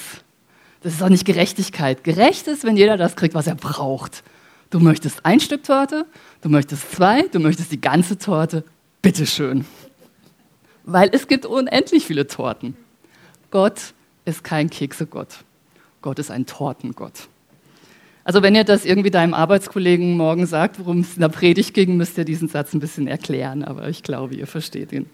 Das 0.82 0.94
ist 0.94 1.02
doch 1.02 1.08
nicht 1.08 1.24
Gerechtigkeit. 1.24 2.02
Gerecht 2.04 2.46
ist, 2.46 2.64
wenn 2.64 2.76
jeder 2.76 2.96
das 2.96 3.16
kriegt, 3.16 3.34
was 3.34 3.46
er 3.46 3.54
braucht. 3.54 4.22
Du 4.70 4.80
möchtest 4.80 5.26
ein 5.26 5.40
Stück 5.40 5.64
Torte, 5.64 6.06
du 6.40 6.48
möchtest 6.48 6.92
zwei, 6.92 7.22
du 7.22 7.40
möchtest 7.40 7.72
die 7.72 7.80
ganze 7.80 8.16
Torte. 8.16 8.64
Bitteschön 9.02 9.66
weil 10.84 11.10
es 11.12 11.28
gibt 11.28 11.46
unendlich 11.46 12.06
viele 12.06 12.26
Torten. 12.26 12.76
Gott 13.50 13.94
ist 14.24 14.44
kein 14.44 14.70
Keksegott. 14.70 15.44
Gott 16.00 16.18
ist 16.18 16.30
ein 16.30 16.46
Tortengott. 16.46 17.28
Also 18.24 18.42
wenn 18.42 18.54
ihr 18.54 18.64
das 18.64 18.84
irgendwie 18.84 19.10
deinem 19.10 19.34
Arbeitskollegen 19.34 20.16
morgen 20.16 20.46
sagt, 20.46 20.78
worum 20.78 21.00
es 21.00 21.14
in 21.14 21.20
der 21.20 21.28
Predigt 21.28 21.74
ging, 21.74 21.96
müsst 21.96 22.16
ihr 22.18 22.24
diesen 22.24 22.48
Satz 22.48 22.72
ein 22.72 22.80
bisschen 22.80 23.08
erklären, 23.08 23.64
aber 23.64 23.88
ich 23.88 24.02
glaube, 24.02 24.34
ihr 24.34 24.46
versteht 24.46 24.92
ihn. 24.92 25.06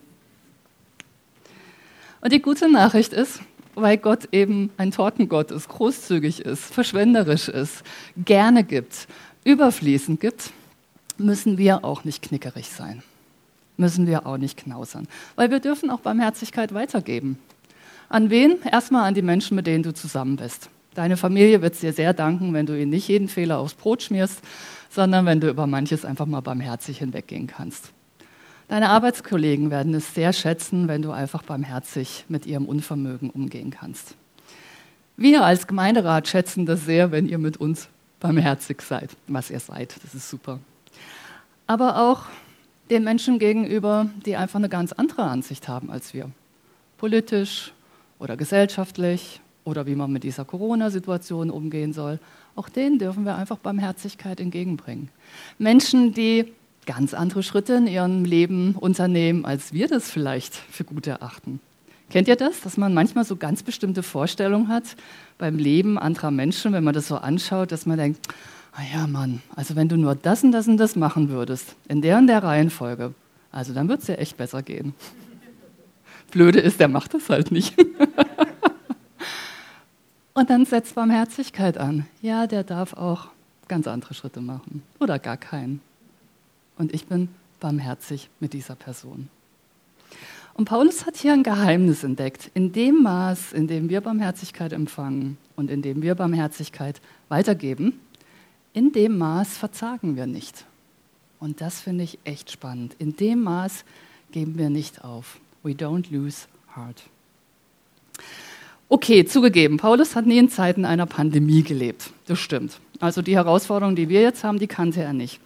Und 2.20 2.32
die 2.32 2.42
gute 2.42 2.70
Nachricht 2.70 3.12
ist, 3.12 3.40
weil 3.74 3.96
Gott 3.96 4.28
eben 4.32 4.70
ein 4.76 4.90
Tortengott 4.90 5.50
ist, 5.50 5.68
großzügig 5.68 6.40
ist, 6.40 6.64
verschwenderisch 6.64 7.48
ist, 7.48 7.82
gerne 8.16 8.64
gibt, 8.64 9.06
überfließend 9.44 10.20
gibt, 10.20 10.50
müssen 11.16 11.56
wir 11.56 11.84
auch 11.84 12.04
nicht 12.04 12.22
knickerig 12.22 12.68
sein 12.68 13.02
müssen 13.78 14.06
wir 14.06 14.26
auch 14.26 14.36
nicht 14.36 14.58
knausern. 14.58 15.08
Weil 15.36 15.50
wir 15.50 15.60
dürfen 15.60 15.90
auch 15.90 16.00
Barmherzigkeit 16.00 16.74
weitergeben. 16.74 17.38
An 18.08 18.28
wen? 18.28 18.58
Erstmal 18.62 19.06
an 19.06 19.14
die 19.14 19.22
Menschen, 19.22 19.54
mit 19.54 19.66
denen 19.66 19.82
du 19.82 19.94
zusammen 19.94 20.36
bist. 20.36 20.68
Deine 20.98 21.16
Familie 21.16 21.62
wird 21.62 21.74
es 21.74 21.80
dir 21.80 21.92
sehr 21.92 22.12
danken, 22.12 22.52
wenn 22.54 22.66
du 22.66 22.76
ihnen 22.76 22.90
nicht 22.90 23.06
jeden 23.06 23.28
Fehler 23.28 23.60
aufs 23.60 23.74
Brot 23.74 24.02
schmierst, 24.02 24.40
sondern 24.90 25.26
wenn 25.26 25.38
du 25.38 25.48
über 25.48 25.68
manches 25.68 26.04
einfach 26.04 26.26
mal 26.26 26.40
barmherzig 26.40 26.98
hinweggehen 26.98 27.46
kannst. 27.46 27.92
Deine 28.66 28.88
Arbeitskollegen 28.88 29.70
werden 29.70 29.94
es 29.94 30.12
sehr 30.12 30.32
schätzen, 30.32 30.88
wenn 30.88 31.02
du 31.02 31.12
einfach 31.12 31.44
barmherzig 31.44 32.24
mit 32.28 32.46
ihrem 32.46 32.64
Unvermögen 32.64 33.30
umgehen 33.30 33.70
kannst. 33.70 34.16
Wir 35.16 35.44
als 35.44 35.68
Gemeinderat 35.68 36.26
schätzen 36.26 36.66
das 36.66 36.84
sehr, 36.84 37.12
wenn 37.12 37.28
ihr 37.28 37.38
mit 37.38 37.58
uns 37.58 37.88
barmherzig 38.18 38.82
seid, 38.82 39.10
was 39.28 39.50
ihr 39.52 39.60
seid. 39.60 39.94
Das 40.02 40.16
ist 40.16 40.28
super. 40.28 40.58
Aber 41.68 42.10
auch 42.10 42.24
den 42.90 43.04
Menschen 43.04 43.38
gegenüber, 43.38 44.10
die 44.26 44.34
einfach 44.34 44.58
eine 44.58 44.68
ganz 44.68 44.90
andere 44.90 45.22
Ansicht 45.22 45.68
haben 45.68 45.92
als 45.92 46.12
wir. 46.12 46.28
Politisch 46.96 47.72
oder 48.18 48.36
gesellschaftlich 48.36 49.40
oder 49.68 49.86
wie 49.86 49.94
man 49.94 50.10
mit 50.10 50.24
dieser 50.24 50.44
Corona-Situation 50.44 51.50
umgehen 51.50 51.92
soll. 51.92 52.18
Auch 52.56 52.68
denen 52.68 52.98
dürfen 52.98 53.24
wir 53.24 53.36
einfach 53.36 53.58
Barmherzigkeit 53.58 54.40
entgegenbringen. 54.40 55.10
Menschen, 55.58 56.14
die 56.14 56.52
ganz 56.86 57.12
andere 57.12 57.42
Schritte 57.42 57.74
in 57.74 57.86
ihrem 57.86 58.24
Leben 58.24 58.74
unternehmen, 58.74 59.44
als 59.44 59.74
wir 59.74 59.88
das 59.88 60.10
vielleicht 60.10 60.54
für 60.54 60.84
gut 60.84 61.06
erachten. 61.06 61.60
Kennt 62.08 62.26
ihr 62.26 62.36
das, 62.36 62.62
dass 62.62 62.78
man 62.78 62.94
manchmal 62.94 63.24
so 63.24 63.36
ganz 63.36 63.62
bestimmte 63.62 64.02
Vorstellungen 64.02 64.68
hat 64.68 64.96
beim 65.36 65.58
Leben 65.58 65.98
anderer 65.98 66.30
Menschen, 66.30 66.72
wenn 66.72 66.82
man 66.82 66.94
das 66.94 67.08
so 67.08 67.16
anschaut, 67.16 67.70
dass 67.70 67.84
man 67.84 67.98
denkt, 67.98 68.26
ah 68.72 68.80
ja 68.90 69.06
Mann, 69.06 69.42
also 69.54 69.76
wenn 69.76 69.90
du 69.90 69.98
nur 69.98 70.14
das 70.14 70.42
und 70.42 70.52
das 70.52 70.66
und 70.66 70.78
das 70.78 70.96
machen 70.96 71.28
würdest, 71.28 71.76
in 71.86 72.00
der 72.00 72.16
und 72.16 72.26
der 72.26 72.42
Reihenfolge, 72.42 73.12
also 73.52 73.74
dann 73.74 73.88
wird 73.88 74.00
es 74.00 74.06
dir 74.06 74.18
echt 74.18 74.38
besser 74.38 74.62
gehen. 74.62 74.94
Blöde 76.30 76.60
ist, 76.60 76.80
der 76.80 76.88
macht 76.88 77.12
das 77.12 77.28
halt 77.28 77.50
nicht. 77.52 77.74
und 80.38 80.50
dann 80.50 80.64
setzt 80.64 80.94
Barmherzigkeit 80.94 81.78
an. 81.78 82.06
Ja, 82.22 82.46
der 82.46 82.62
darf 82.62 82.92
auch 82.92 83.26
ganz 83.66 83.88
andere 83.88 84.14
Schritte 84.14 84.40
machen 84.40 84.84
oder 85.00 85.18
gar 85.18 85.36
keinen. 85.36 85.80
Und 86.76 86.94
ich 86.94 87.06
bin 87.06 87.28
barmherzig 87.58 88.30
mit 88.38 88.52
dieser 88.52 88.76
Person. 88.76 89.28
Und 90.54 90.66
Paulus 90.66 91.06
hat 91.06 91.16
hier 91.16 91.32
ein 91.32 91.42
Geheimnis 91.42 92.04
entdeckt. 92.04 92.52
In 92.54 92.70
dem 92.70 93.02
Maß, 93.02 93.52
in 93.52 93.66
dem 93.66 93.88
wir 93.88 94.00
Barmherzigkeit 94.00 94.72
empfangen 94.72 95.38
und 95.56 95.70
in 95.70 95.82
dem 95.82 96.02
wir 96.02 96.14
Barmherzigkeit 96.14 97.00
weitergeben, 97.28 97.98
in 98.72 98.92
dem 98.92 99.18
Maß 99.18 99.56
verzagen 99.56 100.14
wir 100.14 100.28
nicht. 100.28 100.66
Und 101.40 101.60
das 101.60 101.80
finde 101.80 102.04
ich 102.04 102.20
echt 102.22 102.52
spannend. 102.52 102.94
In 103.00 103.16
dem 103.16 103.42
Maß 103.42 103.84
geben 104.30 104.56
wir 104.56 104.70
nicht 104.70 105.02
auf. 105.02 105.40
We 105.64 105.72
don't 105.72 106.12
lose 106.12 106.46
heart. 106.76 107.02
Okay, 108.90 109.26
zugegeben, 109.26 109.76
Paulus 109.76 110.16
hat 110.16 110.24
nie 110.24 110.38
in 110.38 110.48
Zeiten 110.48 110.86
einer 110.86 111.04
Pandemie 111.04 111.62
gelebt. 111.62 112.10
Das 112.26 112.38
stimmt. 112.38 112.80
Also 113.00 113.20
die 113.20 113.36
Herausforderungen, 113.36 113.96
die 113.96 114.08
wir 114.08 114.22
jetzt 114.22 114.44
haben, 114.44 114.58
die 114.58 114.66
kannte 114.66 115.02
er 115.02 115.12
nicht. 115.12 115.40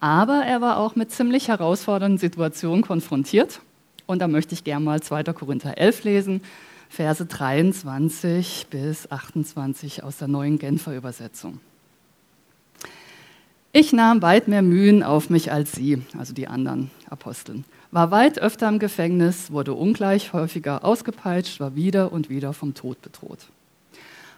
Aber 0.00 0.44
er 0.46 0.62
war 0.62 0.78
auch 0.78 0.96
mit 0.96 1.10
ziemlich 1.10 1.48
herausfordernden 1.48 2.18
Situationen 2.18 2.82
konfrontiert. 2.82 3.60
Und 4.06 4.20
da 4.20 4.28
möchte 4.28 4.54
ich 4.54 4.64
gerne 4.64 4.84
mal 4.84 5.02
2. 5.02 5.24
Korinther 5.24 5.76
11 5.76 6.04
lesen, 6.04 6.40
Verse 6.88 7.24
23 7.24 8.66
bis 8.70 9.10
28 9.10 10.02
aus 10.02 10.16
der 10.16 10.26
neuen 10.26 10.58
Genfer 10.58 10.96
Übersetzung. 10.96 11.60
Ich 13.72 13.92
nahm 13.92 14.22
weit 14.22 14.48
mehr 14.48 14.62
Mühen 14.62 15.04
auf 15.04 15.30
mich 15.30 15.52
als 15.52 15.72
sie, 15.72 16.02
also 16.18 16.32
die 16.32 16.48
anderen 16.48 16.90
Aposteln, 17.08 17.64
war 17.92 18.10
weit 18.10 18.38
öfter 18.38 18.68
im 18.68 18.78
Gefängnis, 18.78 19.50
wurde 19.50 19.74
ungleich 19.74 20.32
häufiger 20.32 20.84
ausgepeitscht, 20.84 21.60
war 21.60 21.74
wieder 21.74 22.12
und 22.12 22.30
wieder 22.30 22.52
vom 22.52 22.74
Tod 22.74 23.02
bedroht. 23.02 23.46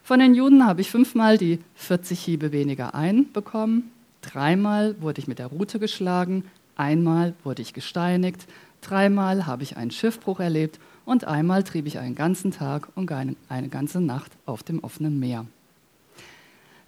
Von 0.02 0.18
den 0.18 0.34
Juden 0.34 0.66
habe 0.66 0.80
ich 0.80 0.90
fünfmal 0.90 1.38
die 1.38 1.60
40 1.76 2.18
Hiebe 2.18 2.50
weniger 2.52 2.94
einbekommen, 2.94 3.90
dreimal 4.20 5.00
wurde 5.00 5.20
ich 5.20 5.28
mit 5.28 5.38
der 5.38 5.46
Rute 5.46 5.78
geschlagen, 5.78 6.44
einmal 6.76 7.34
wurde 7.44 7.62
ich 7.62 7.72
gesteinigt, 7.72 8.46
dreimal 8.80 9.46
habe 9.46 9.62
ich 9.62 9.76
einen 9.76 9.90
Schiffbruch 9.90 10.40
erlebt 10.40 10.80
und 11.04 11.24
einmal 11.24 11.62
trieb 11.62 11.86
ich 11.86 11.98
einen 11.98 12.14
ganzen 12.14 12.50
Tag 12.52 12.88
und 12.94 13.12
eine 13.12 13.68
ganze 13.68 14.00
Nacht 14.00 14.32
auf 14.46 14.62
dem 14.62 14.82
offenen 14.82 15.20
Meer. 15.20 15.46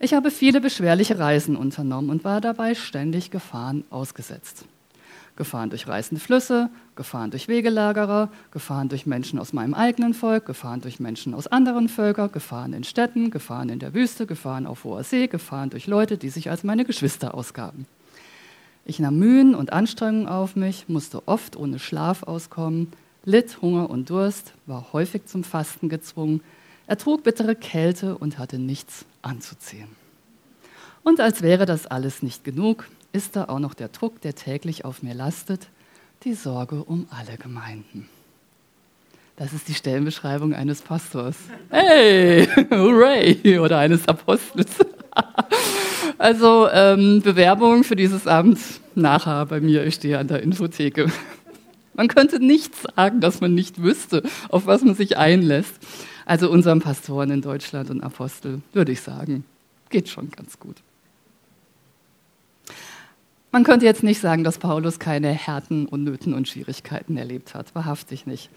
Ich 0.01 0.13
habe 0.13 0.31
viele 0.31 0.61
beschwerliche 0.61 1.19
Reisen 1.19 1.57
unternommen 1.57 2.11
und 2.11 2.25
war 2.25 2.41
dabei 2.41 2.75
ständig 2.75 3.31
Gefahren 3.31 3.85
ausgesetzt. 3.91 4.65
Gefahren 5.37 5.71
durch 5.71 5.89
reißende 5.89 6.23
Flüsse, 6.23 6.71
Gefahren 6.95 7.31
durch 7.31 7.49
Wegelagerer, 7.49 8.31
Gefahren 8.53 8.89
durch 8.89 9.05
Menschen 9.05 9.41
aus 9.41 9.53
meinem 9.53 9.75
eigenen 9.75 10.15
Volk, 10.15 10.47
Gefahren 10.47 10.81
durch 10.81 11.01
Menschen 11.01 11.35
aus 11.35 11.49
anderen 11.49 11.89
Völkern, 11.89 12.31
Gefahren 12.31 12.73
in 12.73 12.85
Städten, 12.85 13.31
Gefahren 13.31 13.69
in 13.69 13.81
der 13.81 13.95
Wüste, 13.95 14.27
Gefahren 14.27 14.67
auf 14.67 14.85
hoher 14.85 15.03
See, 15.03 15.27
Gefahren 15.27 15.71
durch 15.71 15.89
Leute, 15.89 16.19
die 16.19 16.29
sich 16.29 16.51
als 16.51 16.63
meine 16.63 16.85
Geschwister 16.85 17.35
ausgaben. 17.35 17.87
Ich 18.85 19.01
nahm 19.01 19.19
Mühen 19.19 19.55
und 19.55 19.73
Anstrengungen 19.73 20.29
auf 20.29 20.57
mich, 20.57 20.89
musste 20.89 21.27
oft 21.27 21.57
ohne 21.57 21.79
Schlaf 21.79 22.23
auskommen, 22.23 22.93
litt 23.25 23.61
Hunger 23.61 23.91
und 23.91 24.11
Durst, 24.11 24.53
war 24.67 24.93
häufig 24.93 25.27
zum 25.27 25.43
Fasten 25.43 25.89
gezwungen, 25.89 26.43
ertrug 26.87 27.25
bittere 27.25 27.57
Kälte 27.57 28.17
und 28.17 28.39
hatte 28.39 28.59
nichts 28.59 29.05
anzuziehen. 29.23 29.89
Und 31.03 31.21
als 31.21 31.43
wäre 31.43 31.67
das 31.67 31.87
alles 31.87 32.23
nicht 32.23 32.45
genug, 32.45 32.87
ist 33.15 33.37
da 33.37 33.45
auch 33.45 33.61
noch 33.61 33.75
der 33.75 33.89
Druck, 33.89 34.21
der 34.21 34.35
täglich 34.35 34.85
auf 34.85 35.03
mir 35.03 35.15
lastet, 35.15 35.69
die 36.25 36.35
Sorge 36.35 36.83
um 36.83 37.07
alle 37.11 37.39
Gemeinden. 37.39 38.09
Das 39.37 39.53
ist 39.53 39.69
die 39.69 39.75
Stellenbeschreibung 39.75 40.55
eines 40.55 40.83
Pastors. 40.83 41.37
Hey, 41.71 42.47
hooray! 42.71 43.59
Oder 43.59 43.79
eines 43.79 44.07
Apostels. 44.09 44.71
Also 46.19 46.69
ähm, 46.71 47.23
Bewerbung 47.23 47.83
für 47.83 47.97
dieses 47.97 48.27
Amt 48.27 48.59
nachher 48.95 49.47
bei 49.47 49.61
mir. 49.61 49.85
Ich 49.85 49.97
stehe 49.97 50.19
an 50.19 50.29
der 50.29 50.43
Infotheke. 50.43 51.11
Man 51.95 52.09
könnte 52.09 52.39
nicht 52.41 52.73
sagen, 52.75 53.21
dass 53.21 53.41
man 53.41 53.55
nicht 53.55 53.83
wüsste, 53.83 54.23
auf 54.49 54.67
was 54.67 54.83
man 54.83 54.95
sich 54.95 55.17
einlässt. 55.17 55.75
Also 56.25 56.51
unseren 56.51 56.81
Pastoren 56.81 57.31
in 57.31 57.41
Deutschland 57.41 57.91
und 57.91 58.03
Apostel 58.03 58.63
würde 58.73 58.93
ich 58.93 59.01
sagen, 59.01 59.45
geht 59.91 60.09
schon 60.09 60.31
ganz 60.31 60.59
gut. 60.59 60.77
Man 63.55 63.63
könnte 63.63 63.87
jetzt 63.87 64.03
nicht 64.03 64.21
sagen, 64.21 64.43
dass 64.43 64.59
Paulus 64.59 64.99
keine 64.99 65.29
Härten 65.29 65.87
und 65.87 66.03
Nöten 66.03 66.35
und 66.35 66.49
Schwierigkeiten 66.49 67.17
erlebt 67.17 67.55
hat, 67.55 67.73
wahrhaftig 67.73 68.27
nicht. 68.27 68.51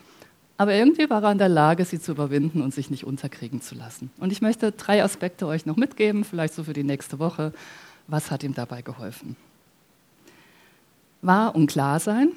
Aber 0.58 0.74
irgendwie 0.74 1.08
war 1.08 1.22
er 1.24 1.32
in 1.34 1.38
der 1.38 1.50
Lage, 1.50 1.86
sie 1.86 2.02
zu 2.02 2.14
überwinden 2.14 2.64
und 2.64 2.74
sich 2.74 2.90
nicht 2.90 3.04
unterkriegen 3.04 3.62
zu 3.62 3.76
lassen. 3.76 4.10
Und 4.18 4.32
ich 4.32 4.42
möchte 4.42 4.72
drei 4.72 5.04
Aspekte 5.04 5.46
euch 5.46 5.68
noch 5.68 5.76
mitgeben, 5.76 6.24
vielleicht 6.24 6.56
so 6.56 6.64
für 6.64 6.74
die 6.74 6.84
nächste 6.84 7.20
Woche. 7.20 7.54
Was 8.08 8.32
hat 8.32 8.42
ihm 8.42 8.56
dabei 8.56 8.82
geholfen? 8.82 9.36
Wahr 11.22 11.54
und 11.54 11.68
klar 11.68 12.00
sein, 12.00 12.32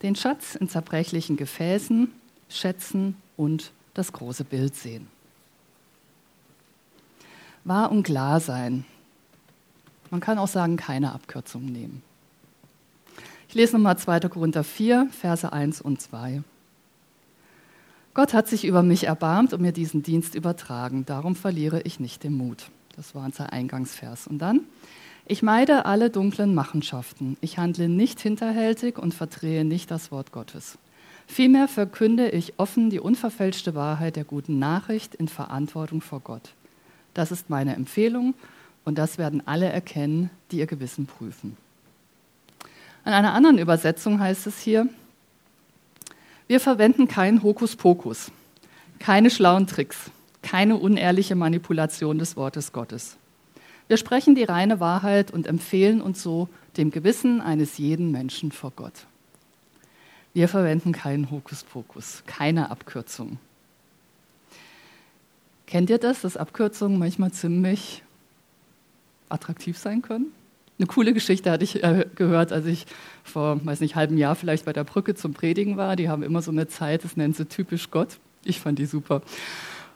den 0.00 0.16
Schatz 0.16 0.54
in 0.54 0.70
zerbrechlichen 0.70 1.36
Gefäßen 1.36 2.10
schätzen 2.48 3.16
und 3.36 3.72
das 3.92 4.14
große 4.14 4.44
Bild 4.44 4.74
sehen. 4.74 5.08
Wahr 7.64 7.92
und 7.92 8.04
klar 8.04 8.40
sein, 8.40 8.86
man 10.10 10.20
kann 10.20 10.38
auch 10.38 10.48
sagen, 10.48 10.76
keine 10.76 11.12
Abkürzungen 11.12 11.72
nehmen. 11.72 12.02
Ich 13.48 13.54
lese 13.54 13.74
nochmal 13.74 13.98
2. 13.98 14.20
Korinther 14.28 14.64
4, 14.64 15.08
Verse 15.10 15.50
1 15.50 15.80
und 15.80 16.00
2. 16.00 16.42
Gott 18.14 18.34
hat 18.34 18.48
sich 18.48 18.64
über 18.64 18.82
mich 18.82 19.04
erbarmt 19.04 19.52
und 19.52 19.62
mir 19.62 19.72
diesen 19.72 20.02
Dienst 20.02 20.34
übertragen. 20.34 21.06
Darum 21.06 21.36
verliere 21.36 21.80
ich 21.82 22.00
nicht 22.00 22.24
den 22.24 22.36
Mut. 22.36 22.70
Das 22.96 23.14
war 23.14 23.24
unser 23.24 23.52
Eingangsvers. 23.52 24.26
Und 24.26 24.38
dann, 24.38 24.62
ich 25.24 25.42
meide 25.42 25.86
alle 25.86 26.10
dunklen 26.10 26.54
Machenschaften. 26.54 27.36
Ich 27.40 27.58
handle 27.58 27.88
nicht 27.88 28.20
hinterhältig 28.20 28.98
und 28.98 29.14
verdrehe 29.14 29.64
nicht 29.64 29.90
das 29.90 30.10
Wort 30.10 30.32
Gottes. 30.32 30.78
Vielmehr 31.26 31.68
verkünde 31.68 32.30
ich 32.30 32.58
offen 32.58 32.90
die 32.90 33.00
unverfälschte 33.00 33.74
Wahrheit 33.74 34.16
der 34.16 34.24
guten 34.24 34.58
Nachricht 34.58 35.14
in 35.14 35.28
Verantwortung 35.28 36.00
vor 36.00 36.20
Gott. 36.20 36.54
Das 37.14 37.30
ist 37.30 37.50
meine 37.50 37.76
Empfehlung 37.76 38.34
und 38.84 38.98
das 38.98 39.18
werden 39.18 39.46
alle 39.46 39.66
erkennen, 39.66 40.30
die 40.50 40.58
ihr 40.58 40.66
Gewissen 40.66 41.06
prüfen. 41.06 41.56
An 43.04 43.12
einer 43.12 43.32
anderen 43.32 43.58
Übersetzung 43.58 44.20
heißt 44.20 44.46
es 44.46 44.60
hier, 44.60 44.88
wir 46.46 46.60
verwenden 46.60 47.08
keinen 47.08 47.42
Hokuspokus, 47.42 48.30
keine 48.98 49.30
schlauen 49.30 49.66
Tricks, 49.66 50.10
keine 50.42 50.76
unehrliche 50.76 51.34
Manipulation 51.34 52.18
des 52.18 52.36
Wortes 52.36 52.72
Gottes. 52.72 53.16
Wir 53.86 53.96
sprechen 53.96 54.34
die 54.34 54.44
reine 54.44 54.80
Wahrheit 54.80 55.30
und 55.30 55.46
empfehlen 55.46 56.00
uns 56.00 56.22
so 56.22 56.48
dem 56.76 56.90
Gewissen 56.90 57.40
eines 57.40 57.78
jeden 57.78 58.10
Menschen 58.10 58.52
vor 58.52 58.72
Gott. 58.76 59.06
Wir 60.34 60.48
verwenden 60.48 60.92
keinen 60.92 61.30
Hokuspokus, 61.30 62.22
keine 62.26 62.70
Abkürzung. 62.70 63.38
Kennt 65.66 65.90
ihr 65.90 65.98
das, 65.98 66.22
dass 66.22 66.36
Abkürzungen 66.36 66.98
manchmal 66.98 67.32
ziemlich 67.32 68.02
attraktiv 69.30 69.78
sein 69.78 70.02
können. 70.02 70.32
Eine 70.78 70.86
coole 70.86 71.12
Geschichte 71.12 71.50
hatte 71.50 71.64
ich 71.64 71.82
äh, 71.82 72.06
gehört, 72.14 72.52
als 72.52 72.66
ich 72.66 72.86
vor, 73.24 73.64
weiß 73.64 73.80
nicht, 73.80 73.96
halbem 73.96 74.16
Jahr 74.16 74.36
vielleicht 74.36 74.64
bei 74.64 74.72
der 74.72 74.84
Brücke 74.84 75.14
zum 75.16 75.34
Predigen 75.34 75.76
war. 75.76 75.96
Die 75.96 76.08
haben 76.08 76.22
immer 76.22 76.40
so 76.40 76.52
eine 76.52 76.68
Zeit, 76.68 77.02
das 77.02 77.16
nennen 77.16 77.34
sie 77.34 77.46
typisch 77.46 77.90
Gott. 77.90 78.18
Ich 78.44 78.60
fand 78.60 78.78
die 78.78 78.86
super. 78.86 79.22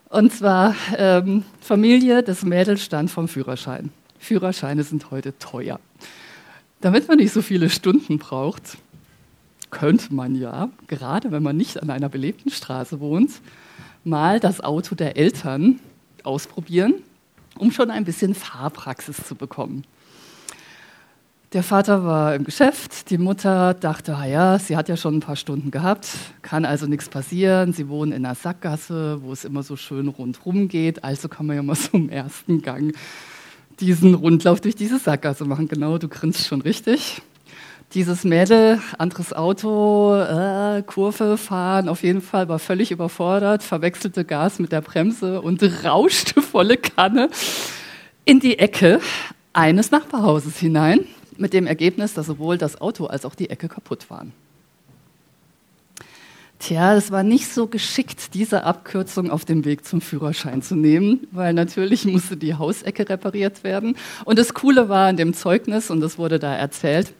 Und 0.09 0.33
zwar 0.33 0.75
ähm, 0.97 1.45
Familie, 1.61 2.21
das 2.21 2.43
Mädel 2.43 2.77
stand 2.77 3.09
vom 3.11 3.29
Führerschein. 3.29 3.91
Führerscheine 4.19 4.83
sind 4.83 5.09
heute 5.09 5.37
teuer. 5.39 5.79
Damit 6.81 7.07
man 7.07 7.17
nicht 7.17 7.31
so 7.31 7.41
viele 7.41 7.69
Stunden 7.69 8.19
braucht, 8.19 8.77
könnte 9.69 10.13
man 10.13 10.35
ja, 10.35 10.69
gerade 10.87 11.31
wenn 11.31 11.43
man 11.43 11.55
nicht 11.55 11.81
an 11.81 11.89
einer 11.89 12.09
belebten 12.09 12.51
Straße 12.51 12.99
wohnt, 12.99 13.31
mal 14.03 14.41
das 14.41 14.61
Auto 14.61 14.95
der 14.95 15.15
Eltern 15.15 15.79
ausprobieren 16.23 16.95
um 17.57 17.71
schon 17.71 17.91
ein 17.91 18.03
bisschen 18.03 18.35
Fahrpraxis 18.35 19.17
zu 19.25 19.35
bekommen. 19.35 19.83
Der 21.53 21.61
Vater 21.61 22.03
war 22.03 22.33
im 22.33 22.45
Geschäft, 22.45 23.11
die 23.11 23.19
Mutter 23.19 23.75
dachte, 23.75 24.15
ah 24.15 24.25
ja, 24.25 24.57
sie 24.57 24.75
hat 24.75 24.89
ja 24.89 24.97
schon 24.97 25.17
ein 25.17 25.19
paar 25.19 25.35
Stunden 25.35 25.69
gehabt, 25.69 26.07
kann 26.41 26.65
also 26.65 26.87
nichts 26.87 27.09
passieren. 27.09 27.73
Sie 27.73 27.89
wohnen 27.89 28.11
in 28.11 28.25
einer 28.25 28.33
Sackgasse, 28.33 29.21
wo 29.21 29.31
es 29.31 29.45
immer 29.45 29.61
so 29.61 29.75
schön 29.75 30.07
rundherum 30.07 30.67
geht, 30.67 31.03
also 31.03 31.27
kann 31.29 31.45
man 31.45 31.55
ja 31.55 31.61
mal 31.61 31.75
so 31.75 31.95
im 31.95 32.09
ersten 32.09 32.63
Gang 32.63 32.95
diesen 33.79 34.15
Rundlauf 34.15 34.61
durch 34.61 34.75
diese 34.75 34.97
Sackgasse 34.97 35.45
machen. 35.45 35.67
Genau, 35.67 35.99
du 35.99 36.07
grinst 36.07 36.47
schon 36.47 36.61
richtig 36.61 37.21
dieses 37.93 38.23
Mädel, 38.23 38.81
anderes 38.97 39.33
Auto, 39.33 40.15
äh, 40.15 40.81
Kurve 40.83 41.37
fahren, 41.37 41.89
auf 41.89 42.03
jeden 42.03 42.21
Fall 42.21 42.49
war 42.49 42.59
völlig 42.59 42.91
überfordert, 42.91 43.61
verwechselte 43.61 44.25
Gas 44.25 44.59
mit 44.59 44.71
der 44.71 44.81
Bremse 44.81 45.41
und 45.41 45.61
rauschte 45.83 46.41
volle 46.41 46.77
Kanne 46.77 47.29
in 48.25 48.39
die 48.39 48.57
Ecke 48.57 48.99
eines 49.53 49.91
Nachbarhauses 49.91 50.57
hinein, 50.57 51.01
mit 51.37 51.53
dem 51.53 51.67
Ergebnis, 51.67 52.13
dass 52.13 52.27
sowohl 52.27 52.57
das 52.57 52.79
Auto 52.81 53.05
als 53.05 53.25
auch 53.25 53.35
die 53.35 53.49
Ecke 53.49 53.67
kaputt 53.67 54.09
waren. 54.09 54.33
Tja, 56.59 56.95
es 56.95 57.11
war 57.11 57.23
nicht 57.23 57.51
so 57.51 57.67
geschickt, 57.67 58.33
diese 58.33 58.63
Abkürzung 58.63 59.29
auf 59.29 59.43
dem 59.43 59.65
Weg 59.65 59.85
zum 59.85 59.99
Führerschein 59.99 60.61
zu 60.61 60.75
nehmen, 60.75 61.27
weil 61.31 61.53
natürlich 61.53 62.05
musste 62.05 62.37
die 62.37 62.55
Hausecke 62.55 63.09
repariert 63.09 63.63
werden. 63.63 63.97
Und 64.23 64.39
das 64.39 64.53
Coole 64.53 64.87
war 64.87 65.09
an 65.09 65.17
dem 65.17 65.33
Zeugnis, 65.33 65.89
und 65.89 65.99
das 65.99 66.17
wurde 66.17 66.39
da 66.39 66.55
erzählt, 66.55 67.13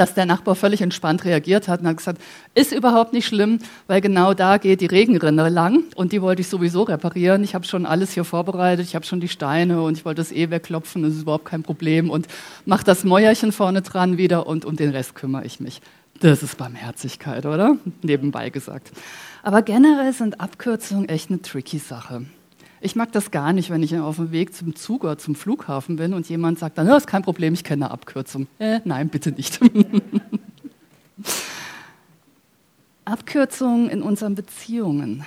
dass 0.00 0.14
der 0.14 0.24
Nachbar 0.24 0.54
völlig 0.54 0.80
entspannt 0.80 1.26
reagiert 1.26 1.68
hat 1.68 1.80
und 1.80 1.86
hat 1.86 1.98
gesagt, 1.98 2.22
ist 2.54 2.72
überhaupt 2.72 3.12
nicht 3.12 3.26
schlimm, 3.26 3.58
weil 3.86 4.00
genau 4.00 4.32
da 4.32 4.56
geht 4.56 4.80
die 4.80 4.86
Regenrinne 4.86 5.50
lang 5.50 5.84
und 5.94 6.12
die 6.12 6.22
wollte 6.22 6.40
ich 6.40 6.48
sowieso 6.48 6.84
reparieren. 6.84 7.44
Ich 7.44 7.54
habe 7.54 7.66
schon 7.66 7.84
alles 7.84 8.12
hier 8.12 8.24
vorbereitet, 8.24 8.86
ich 8.86 8.94
habe 8.94 9.04
schon 9.04 9.20
die 9.20 9.28
Steine 9.28 9.82
und 9.82 9.98
ich 9.98 10.06
wollte 10.06 10.22
das 10.22 10.32
eh 10.32 10.48
wegklopfen, 10.48 11.02
das 11.02 11.12
ist 11.12 11.22
überhaupt 11.22 11.44
kein 11.44 11.62
Problem 11.62 12.08
und 12.08 12.28
mach 12.64 12.82
das 12.82 13.04
Mäuerchen 13.04 13.52
vorne 13.52 13.82
dran 13.82 14.16
wieder 14.16 14.46
und 14.46 14.64
um 14.64 14.74
den 14.74 14.88
Rest 14.90 15.14
kümmere 15.14 15.44
ich 15.44 15.60
mich. 15.60 15.82
Das 16.20 16.42
ist 16.42 16.56
Barmherzigkeit, 16.56 17.44
oder? 17.44 17.76
Nebenbei 18.02 18.48
gesagt. 18.48 18.92
Aber 19.42 19.60
generell 19.60 20.14
sind 20.14 20.40
Abkürzungen 20.40 21.10
echt 21.10 21.28
eine 21.28 21.42
tricky 21.42 21.78
Sache. 21.78 22.24
Ich 22.82 22.96
mag 22.96 23.12
das 23.12 23.30
gar 23.30 23.52
nicht, 23.52 23.68
wenn 23.68 23.82
ich 23.82 23.96
auf 23.98 24.16
dem 24.16 24.32
Weg 24.32 24.54
zum 24.54 24.74
Zug 24.74 25.04
oder 25.04 25.18
zum 25.18 25.34
Flughafen 25.34 25.96
bin 25.96 26.14
und 26.14 26.28
jemand 26.30 26.58
sagt, 26.58 26.78
dann, 26.78 26.88
ist 26.88 27.06
kein 27.06 27.22
Problem, 27.22 27.52
ich 27.52 27.62
kenne 27.62 27.84
eine 27.84 27.92
Abkürzung. 27.92 28.46
Äh, 28.58 28.80
nein, 28.84 29.10
bitte 29.10 29.32
nicht. 29.32 29.60
Abkürzungen 33.04 33.90
in 33.90 34.02
unseren 34.02 34.34
Beziehungen. 34.34 35.24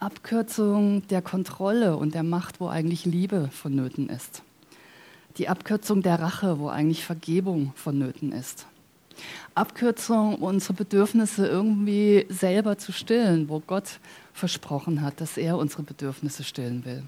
Abkürzung 0.00 1.06
der 1.08 1.22
Kontrolle 1.22 1.96
und 1.96 2.14
der 2.14 2.24
Macht, 2.24 2.60
wo 2.60 2.68
eigentlich 2.68 3.04
Liebe 3.04 3.48
vonnöten 3.52 4.08
ist. 4.08 4.42
Die 5.38 5.48
Abkürzung 5.48 6.02
der 6.02 6.20
Rache, 6.20 6.58
wo 6.58 6.68
eigentlich 6.68 7.04
Vergebung 7.04 7.72
vonnöten 7.76 8.32
ist. 8.32 8.66
Abkürzung, 9.54 10.36
unsere 10.36 10.74
Bedürfnisse 10.74 11.46
irgendwie 11.46 12.26
selber 12.28 12.78
zu 12.78 12.92
stillen, 12.92 13.48
wo 13.48 13.60
Gott 13.60 14.00
versprochen 14.32 15.02
hat, 15.02 15.20
dass 15.20 15.36
er 15.36 15.56
unsere 15.58 15.82
Bedürfnisse 15.82 16.44
stillen 16.44 16.84
will. 16.84 17.02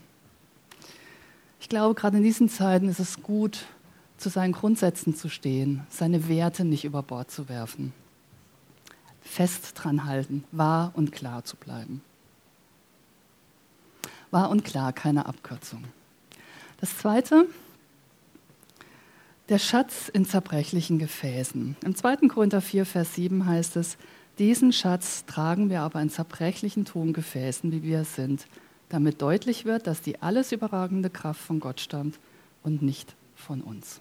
Ich 1.61 1.69
glaube, 1.69 1.95
gerade 1.95 2.19
in 2.19 2.23
diesen 2.23 2.49
Zeiten 2.49 2.89
ist 2.89 3.01
es 3.01 3.23
gut, 3.23 3.65
zu 4.19 4.29
seinen 4.29 4.53
Grundsätzen 4.53 5.15
zu 5.15 5.29
stehen, 5.29 5.87
seine 5.91 6.29
Werte 6.29 6.65
nicht 6.65 6.85
über 6.85 7.03
Bord 7.03 7.31
zu 7.31 7.49
werfen, 7.49 7.93
fest 9.21 9.73
dran 9.75 10.05
halten, 10.05 10.45
wahr 10.53 10.93
und 10.95 11.13
klar 11.13 11.45
zu 11.45 11.57
bleiben. 11.57 12.03
Wahr 14.31 14.51
und 14.51 14.65
klar, 14.65 14.93
keine 14.93 15.27
Abkürzung. 15.27 15.85
Das 16.81 16.97
Zweite, 16.97 17.47
Der 19.49 19.61
Schatz 19.61 20.09
in 20.09 20.25
zerbrechlichen 20.25 20.99
Gefäßen. 20.99 21.77
Im 21.85 21.95
2. 21.95 22.17
Korinther 22.27 22.61
4, 22.61 22.85
Vers 22.85 23.15
7 23.15 23.47
heißt 23.47 23.77
es, 23.77 23.97
diesen 24.41 24.73
Schatz 24.73 25.25
tragen 25.25 25.71
wir 25.71 25.83
aber 25.83 26.03
in 26.03 26.11
zerbrechlichen 26.11 26.85
Tongefäßen, 26.85 27.71
wie 27.71 27.85
wir 27.85 28.03
sind, 28.03 28.49
damit 28.89 29.23
deutlich 29.23 29.65
wird, 29.65 29.87
dass 29.87 30.03
die 30.03 30.21
alles 30.21 30.51
überragende 30.51 31.11
Kraft 31.11 31.41
von 31.41 31.61
Gott 31.61 31.81
stammt 31.81 32.19
und 32.65 32.83
nicht 32.83 33.15
von 33.37 33.61
uns. 33.61 34.01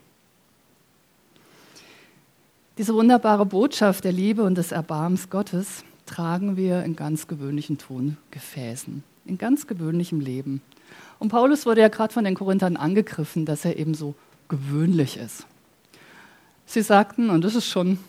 Diese 2.80 2.96
wunderbare 2.96 3.46
Botschaft 3.46 4.04
der 4.04 4.14
Liebe 4.14 4.42
und 4.42 4.56
des 4.56 4.72
Erbarmens 4.72 5.30
Gottes 5.30 5.84
tragen 6.08 6.58
wir 6.58 6.84
in 6.84 6.96
ganz 6.96 7.28
gewöhnlichen 7.28 7.78
Tongefäßen, 7.78 9.04
in 9.26 9.38
ganz 9.38 9.68
gewöhnlichem 9.68 10.22
Leben. 10.22 10.64
Und 11.20 11.30
Paulus 11.30 11.68
wurde 11.68 11.82
ja 11.82 11.90
gerade 11.90 12.14
von 12.14 12.24
den 12.24 12.34
Korinthern 12.34 12.78
angegriffen, 12.78 13.46
dass 13.46 13.64
er 13.64 13.78
eben 13.78 13.94
so 13.94 14.16
gewöhnlich 14.48 15.18
ist. 15.18 15.46
Sie 16.66 16.82
sagten, 16.82 17.30
und 17.30 17.44
das 17.44 17.56
ist 17.56 17.68
schon, 17.68 18.00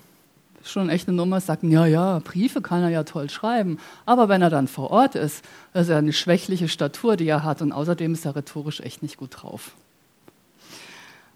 schon 0.65 0.89
echt 0.89 1.09
eine 1.09 1.17
Nummer, 1.17 1.41
sagten, 1.41 1.71
ja, 1.71 1.87
ja, 1.87 2.21
Briefe 2.21 2.61
kann 2.61 2.83
er 2.83 2.89
ja 2.89 3.05
toll 3.05 3.31
schreiben, 3.31 3.79
aber 4.07 4.29
wenn 4.29 4.43
er 4.43 4.51
dann 4.51 4.69
vor 4.69 4.91
Ort 4.91 5.15
ist, 5.15 5.45
ist 5.75 5.91
ja 5.91 5.99
eine 5.99 6.13
schwächliche 6.13 6.69
Statur, 6.69 7.17
die 7.17 7.29
er 7.29 7.45
hat 7.45 7.63
und 7.63 7.73
außerdem 7.73 8.15
ist 8.15 8.25
er 8.25 8.37
rhetorisch 8.37 8.81
echt 8.81 9.03
nicht 9.03 9.17
gut 9.17 9.43
drauf. 9.43 9.73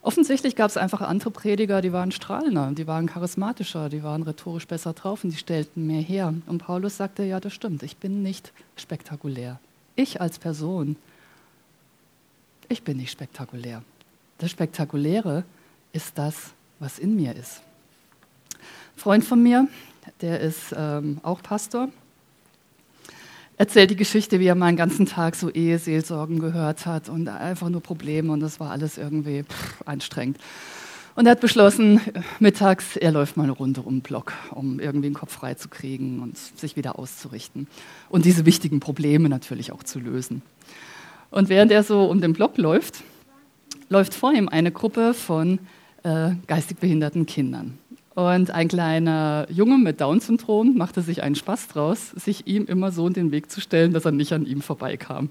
Offensichtlich 0.02 0.56
gab 0.56 0.70
es 0.70 0.78
einfach 0.78 1.02
andere 1.02 1.30
Prediger, 1.30 1.82
die 1.82 1.92
waren 1.92 2.10
strahlender, 2.10 2.72
die 2.72 2.86
waren 2.86 3.06
charismatischer, 3.06 3.90
die 3.90 4.02
waren 4.02 4.22
rhetorisch 4.22 4.66
besser 4.66 4.94
drauf 4.94 5.24
und 5.24 5.30
die 5.30 5.36
stellten 5.36 5.86
mehr 5.86 6.00
her. 6.00 6.32
Und 6.46 6.64
Paulus 6.64 6.96
sagte, 6.96 7.22
ja, 7.22 7.38
das 7.38 7.52
stimmt, 7.52 7.82
ich 7.82 7.98
bin 7.98 8.22
nicht 8.22 8.52
spektakulär. 8.76 9.60
Ich 9.96 10.18
als 10.22 10.38
Person, 10.38 10.96
ich 12.70 12.82
bin 12.82 12.96
nicht 12.96 13.10
spektakulär. 13.10 13.82
Das 14.40 14.50
Spektakuläre 14.50 15.44
ist 15.92 16.16
das, 16.16 16.34
was 16.78 16.98
in 16.98 17.14
mir 17.14 17.36
ist. 17.36 17.60
Ein 18.54 18.96
Freund 18.96 19.22
von 19.22 19.42
mir, 19.42 19.68
der 20.22 20.40
ist 20.40 20.74
ähm, 20.74 21.20
auch 21.22 21.42
Pastor, 21.42 21.90
erzählt 23.58 23.90
die 23.90 23.96
Geschichte, 23.96 24.40
wie 24.40 24.46
er 24.46 24.54
mal 24.54 24.64
einen 24.64 24.78
ganzen 24.78 25.04
Tag 25.04 25.36
so 25.36 25.50
Eheseelsorgen 25.50 26.38
gehört 26.38 26.86
hat 26.86 27.10
und 27.10 27.28
einfach 27.28 27.68
nur 27.68 27.82
Probleme 27.82 28.32
und 28.32 28.40
das 28.40 28.58
war 28.60 28.70
alles 28.70 28.96
irgendwie 28.96 29.42
pff, 29.42 29.82
anstrengend. 29.84 30.38
Und 31.16 31.26
er 31.26 31.32
hat 31.32 31.40
beschlossen, 31.40 32.00
mittags, 32.38 32.96
er 32.96 33.12
läuft 33.12 33.36
mal 33.36 33.42
eine 33.42 33.52
Runde 33.52 33.82
um 33.82 33.96
den 33.96 34.00
Block, 34.00 34.32
um 34.52 34.80
irgendwie 34.80 35.08
den 35.08 35.14
Kopf 35.14 35.34
frei 35.34 35.52
zu 35.52 35.68
kriegen 35.68 36.20
und 36.20 36.38
sich 36.38 36.76
wieder 36.76 36.98
auszurichten. 36.98 37.66
Und 38.08 38.24
diese 38.24 38.46
wichtigen 38.46 38.80
Probleme 38.80 39.28
natürlich 39.28 39.70
auch 39.70 39.82
zu 39.82 39.98
lösen. 39.98 40.40
Und 41.30 41.50
während 41.50 41.72
er 41.72 41.82
so 41.82 42.06
um 42.06 42.22
den 42.22 42.32
Block 42.32 42.56
läuft, 42.56 43.02
läuft 43.90 44.14
vor 44.14 44.32
ihm 44.32 44.48
eine 44.48 44.70
Gruppe 44.72 45.12
von 45.12 45.58
äh, 46.04 46.30
geistig 46.46 46.78
behinderten 46.78 47.26
Kindern. 47.26 47.78
Und 48.14 48.50
ein 48.50 48.68
kleiner 48.68 49.46
Junge 49.50 49.78
mit 49.78 50.00
Down-Syndrom 50.00 50.76
machte 50.76 51.02
sich 51.02 51.22
einen 51.22 51.34
Spaß 51.34 51.68
draus, 51.68 52.10
sich 52.10 52.46
ihm 52.46 52.66
immer 52.66 52.92
so 52.92 53.06
in 53.06 53.12
den 53.12 53.32
Weg 53.32 53.50
zu 53.50 53.60
stellen, 53.60 53.92
dass 53.92 54.04
er 54.04 54.12
nicht 54.12 54.32
an 54.32 54.46
ihm 54.46 54.62
vorbeikam. 54.62 55.28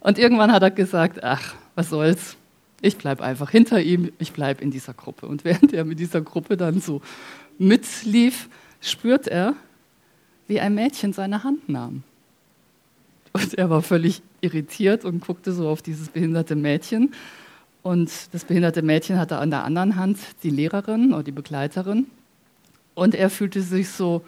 Und 0.00 0.18
irgendwann 0.18 0.52
hat 0.52 0.62
er 0.62 0.70
gesagt, 0.70 1.24
ach, 1.24 1.54
was 1.74 1.90
soll's, 1.90 2.36
ich 2.82 2.98
bleibe 2.98 3.24
einfach 3.24 3.50
hinter 3.50 3.80
ihm, 3.80 4.12
ich 4.18 4.32
bleibe 4.32 4.62
in 4.62 4.70
dieser 4.70 4.92
Gruppe. 4.92 5.26
Und 5.26 5.44
während 5.44 5.72
er 5.72 5.84
mit 5.84 5.98
dieser 5.98 6.20
Gruppe 6.20 6.56
dann 6.56 6.80
so 6.80 7.00
mitlief, 7.58 8.48
spürt 8.80 9.28
er, 9.28 9.54
wie 10.46 10.60
ein 10.60 10.74
Mädchen 10.74 11.12
seine 11.12 11.44
Hand 11.44 11.68
nahm. 11.68 12.02
Und 13.32 13.54
er 13.54 13.70
war 13.70 13.82
völlig 13.82 14.22
irritiert 14.40 15.04
und 15.04 15.20
guckte 15.20 15.52
so 15.52 15.68
auf 15.68 15.82
dieses 15.82 16.08
behinderte 16.08 16.54
Mädchen 16.54 17.12
und 17.84 18.10
das 18.32 18.46
behinderte 18.46 18.80
Mädchen 18.80 19.18
hatte 19.18 19.36
an 19.36 19.50
der 19.50 19.62
anderen 19.62 19.96
Hand 19.96 20.18
die 20.42 20.48
Lehrerin 20.48 21.12
oder 21.12 21.22
die 21.22 21.32
Begleiterin. 21.32 22.06
Und 22.94 23.14
er 23.14 23.28
fühlte 23.28 23.60
sich 23.60 23.90
so, 23.90 24.24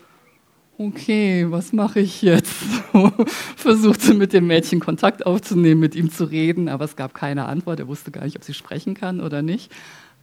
okay, 0.76 1.46
was 1.48 1.72
mache 1.72 2.00
ich 2.00 2.20
jetzt? 2.20 2.52
Versuchte 3.56 4.12
mit 4.12 4.34
dem 4.34 4.46
Mädchen 4.46 4.78
Kontakt 4.78 5.24
aufzunehmen, 5.24 5.80
mit 5.80 5.94
ihm 5.94 6.10
zu 6.10 6.24
reden, 6.24 6.68
aber 6.68 6.84
es 6.84 6.96
gab 6.96 7.14
keine 7.14 7.46
Antwort. 7.46 7.80
Er 7.80 7.88
wusste 7.88 8.10
gar 8.10 8.24
nicht, 8.24 8.36
ob 8.36 8.44
sie 8.44 8.52
sprechen 8.52 8.92
kann 8.92 9.22
oder 9.22 9.40
nicht. 9.40 9.72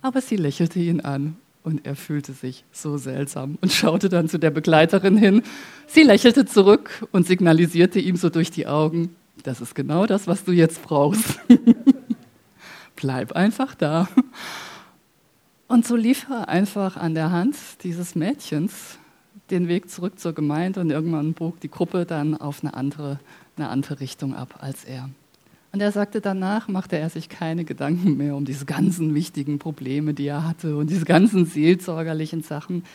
Aber 0.04 0.22
sie 0.22 0.36
lächelte 0.36 0.80
ihn 0.80 1.02
an 1.02 1.36
und 1.64 1.88
er 1.88 1.96
fühlte 1.96 2.34
sich 2.34 2.66
so 2.72 2.98
seltsam 2.98 3.58
und 3.62 3.72
schaute 3.72 4.10
dann 4.10 4.30
zu 4.30 4.38
der 4.38 4.52
Begleiterin 4.52 5.18
hin. 5.18 5.42
Sie 5.88 6.04
lächelte 6.04 6.46
zurück 6.46 7.08
und 7.12 7.26
signalisierte 7.26 8.00
ihm 8.00 8.16
so 8.16 8.30
durch 8.30 8.52
die 8.52 8.68
Augen, 8.68 9.16
das 9.42 9.60
ist 9.60 9.74
genau 9.74 10.06
das, 10.06 10.28
was 10.28 10.44
du 10.44 10.52
jetzt 10.52 10.84
brauchst. 10.84 11.40
bleib 13.04 13.34
einfach 13.34 13.76
da. 13.76 14.08
Und 15.68 15.86
so 15.86 15.98
lief 15.98 16.28
er 16.30 16.48
einfach 16.48 16.96
an 16.96 17.16
der 17.16 17.32
Hand 17.32 17.58
dieses 17.84 18.16
Mädchens 18.16 18.98
den 19.50 19.68
Weg 19.68 19.90
zurück 19.90 20.20
zur 20.20 20.32
Gemeinde 20.32 20.80
und 20.80 20.90
irgendwann 20.90 21.34
bog 21.34 21.60
die 21.60 21.70
Gruppe 21.70 22.06
dann 22.06 22.38
auf 22.38 22.64
eine 22.64 22.74
andere, 22.74 23.20
eine 23.58 23.68
andere 23.68 24.00
Richtung 24.00 24.34
ab 24.34 24.60
als 24.62 24.86
er. 24.86 25.10
Und 25.74 25.82
er 25.82 25.92
sagte, 25.92 26.22
danach 26.22 26.70
machte 26.70 26.98
er 26.98 27.10
sich 27.10 27.28
keine 27.28 27.66
Gedanken 27.66 28.16
mehr 28.16 28.38
um 28.38 28.46
diese 28.46 28.64
ganzen 28.64 29.14
wichtigen 29.14 29.60
Probleme, 29.60 30.14
die 30.14 30.28
er 30.28 30.48
hatte 30.48 30.78
und 30.78 30.90
diese 30.90 31.04
ganzen 31.04 31.46
seelsorgerlichen 31.46 32.42
Sachen, 32.42 32.86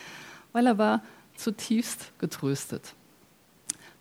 weil 0.53 0.65
er 0.65 0.79
war 0.79 1.03
zutiefst 1.35 2.13
getröstet. 2.17 2.95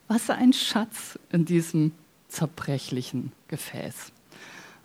Was 0.07 0.31
ein 0.31 0.55
Schatz 0.55 1.19
in 1.31 1.45
diesem 1.45 1.93
zerbrechlichen 2.29 3.33
Gefäß. 3.49 4.13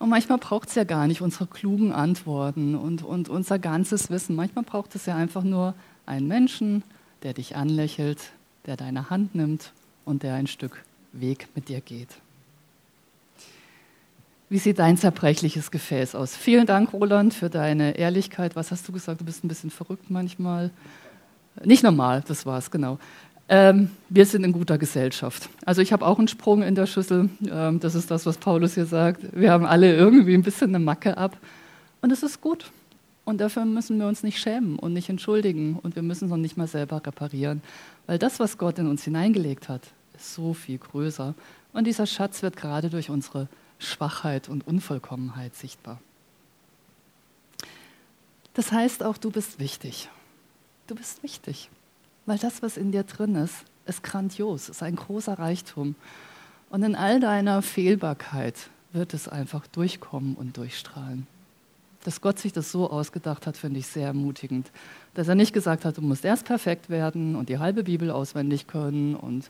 Und 0.03 0.09
manchmal 0.09 0.37
braucht 0.37 0.67
es 0.67 0.75
ja 0.75 0.83
gar 0.83 1.07
nicht 1.07 1.21
unsere 1.21 1.47
klugen 1.47 1.93
Antworten 1.93 2.75
und, 2.75 3.03
und 3.03 3.29
unser 3.29 3.57
ganzes 3.57 4.09
Wissen. 4.09 4.35
Manchmal 4.35 4.65
braucht 4.65 4.95
es 4.95 5.05
ja 5.05 5.15
einfach 5.15 5.43
nur 5.43 5.75
einen 6.05 6.27
Menschen, 6.27 6.83
der 7.23 7.31
dich 7.31 7.55
anlächelt, 7.55 8.19
der 8.65 8.75
deine 8.75 9.09
Hand 9.09 9.33
nimmt 9.33 9.71
und 10.03 10.23
der 10.23 10.33
ein 10.33 10.47
Stück 10.47 10.83
Weg 11.13 11.47
mit 11.55 11.69
dir 11.69 11.79
geht. 11.79 12.09
Wie 14.49 14.57
sieht 14.57 14.79
dein 14.79 14.97
zerbrechliches 14.97 15.71
Gefäß 15.71 16.15
aus? 16.15 16.35
Vielen 16.35 16.65
Dank, 16.65 16.91
Roland, 16.91 17.33
für 17.33 17.49
deine 17.49 17.95
Ehrlichkeit. 17.97 18.57
Was 18.57 18.71
hast 18.71 18.85
du 18.85 18.91
gesagt? 18.91 19.21
Du 19.21 19.25
bist 19.25 19.45
ein 19.45 19.47
bisschen 19.47 19.69
verrückt 19.69 20.09
manchmal. 20.09 20.71
Nicht 21.63 21.81
normal, 21.81 22.25
das 22.27 22.45
war 22.45 22.57
es, 22.57 22.71
genau. 22.71 22.99
Ähm, 23.49 23.89
wir 24.09 24.25
sind 24.25 24.43
in 24.43 24.53
guter 24.53 24.77
Gesellschaft. 24.77 25.49
Also 25.65 25.81
ich 25.81 25.91
habe 25.91 26.05
auch 26.05 26.17
einen 26.17 26.27
Sprung 26.27 26.63
in 26.63 26.75
der 26.75 26.85
Schüssel. 26.85 27.29
Ähm, 27.49 27.79
das 27.79 27.95
ist 27.95 28.09
das, 28.09 28.25
was 28.25 28.37
Paulus 28.37 28.75
hier 28.75 28.85
sagt. 28.85 29.21
Wir 29.33 29.51
haben 29.51 29.65
alle 29.65 29.95
irgendwie 29.95 30.33
ein 30.33 30.43
bisschen 30.43 30.69
eine 30.69 30.79
Macke 30.79 31.17
ab. 31.17 31.37
Und 32.01 32.11
es 32.11 32.23
ist 32.23 32.41
gut. 32.41 32.71
Und 33.25 33.39
dafür 33.39 33.65
müssen 33.65 33.99
wir 33.99 34.07
uns 34.07 34.23
nicht 34.23 34.39
schämen 34.39 34.77
und 34.77 34.93
nicht 34.93 35.09
entschuldigen. 35.09 35.77
Und 35.81 35.95
wir 35.95 36.03
müssen 36.03 36.25
es 36.25 36.31
noch 36.31 36.37
nicht 36.37 36.57
mal 36.57 36.67
selber 36.67 37.05
reparieren. 37.05 37.61
Weil 38.07 38.17
das, 38.17 38.39
was 38.39 38.57
Gott 38.57 38.79
in 38.79 38.87
uns 38.87 39.03
hineingelegt 39.03 39.69
hat, 39.69 39.81
ist 40.15 40.33
so 40.33 40.53
viel 40.53 40.77
größer. 40.77 41.33
Und 41.73 41.85
dieser 41.85 42.05
Schatz 42.05 42.43
wird 42.43 42.55
gerade 42.55 42.89
durch 42.89 43.09
unsere 43.09 43.47
Schwachheit 43.79 44.49
und 44.49 44.67
Unvollkommenheit 44.67 45.55
sichtbar. 45.55 45.99
Das 48.53 48.71
heißt 48.71 49.03
auch, 49.03 49.17
du 49.17 49.31
bist 49.31 49.59
wichtig. 49.59 50.09
Du 50.87 50.95
bist 50.95 51.23
wichtig. 51.23 51.69
Weil 52.25 52.37
das, 52.37 52.61
was 52.61 52.77
in 52.77 52.91
dir 52.91 53.03
drin 53.03 53.35
ist, 53.35 53.65
ist 53.85 54.03
grandios, 54.03 54.69
ist 54.69 54.83
ein 54.83 54.95
großer 54.95 55.37
Reichtum. 55.37 55.95
Und 56.69 56.83
in 56.83 56.95
all 56.95 57.19
deiner 57.19 57.61
Fehlbarkeit 57.61 58.55
wird 58.93 59.13
es 59.13 59.27
einfach 59.27 59.67
durchkommen 59.67 60.35
und 60.35 60.57
durchstrahlen. 60.57 61.27
Dass 62.03 62.21
Gott 62.21 62.39
sich 62.39 62.53
das 62.53 62.71
so 62.71 62.89
ausgedacht 62.89 63.47
hat, 63.47 63.57
finde 63.57 63.79
ich 63.79 63.87
sehr 63.87 64.07
ermutigend. 64.07 64.71
Dass 65.13 65.27
er 65.27 65.35
nicht 65.35 65.53
gesagt 65.53 65.85
hat, 65.85 65.97
du 65.97 66.01
musst 66.01 66.25
erst 66.25 66.45
perfekt 66.45 66.89
werden 66.89 67.35
und 67.35 67.49
die 67.49 67.59
halbe 67.59 67.83
Bibel 67.83 68.11
auswendig 68.11 68.67
können 68.67 69.15
und 69.15 69.49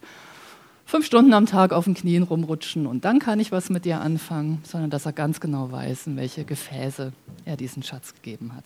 fünf 0.85 1.05
Stunden 1.05 1.33
am 1.33 1.45
Tag 1.45 1.73
auf 1.73 1.85
den 1.85 1.93
Knien 1.93 2.23
rumrutschen 2.23 2.85
und 2.85 3.05
dann 3.05 3.19
kann 3.19 3.39
ich 3.39 3.51
was 3.51 3.69
mit 3.69 3.85
dir 3.85 4.01
anfangen, 4.01 4.61
sondern 4.63 4.89
dass 4.89 5.05
er 5.05 5.13
ganz 5.13 5.39
genau 5.39 5.71
weiß, 5.71 6.07
in 6.07 6.17
welche 6.17 6.45
Gefäße 6.45 7.13
er 7.45 7.57
diesen 7.57 7.83
Schatz 7.83 8.13
gegeben 8.13 8.53
hat. 8.55 8.65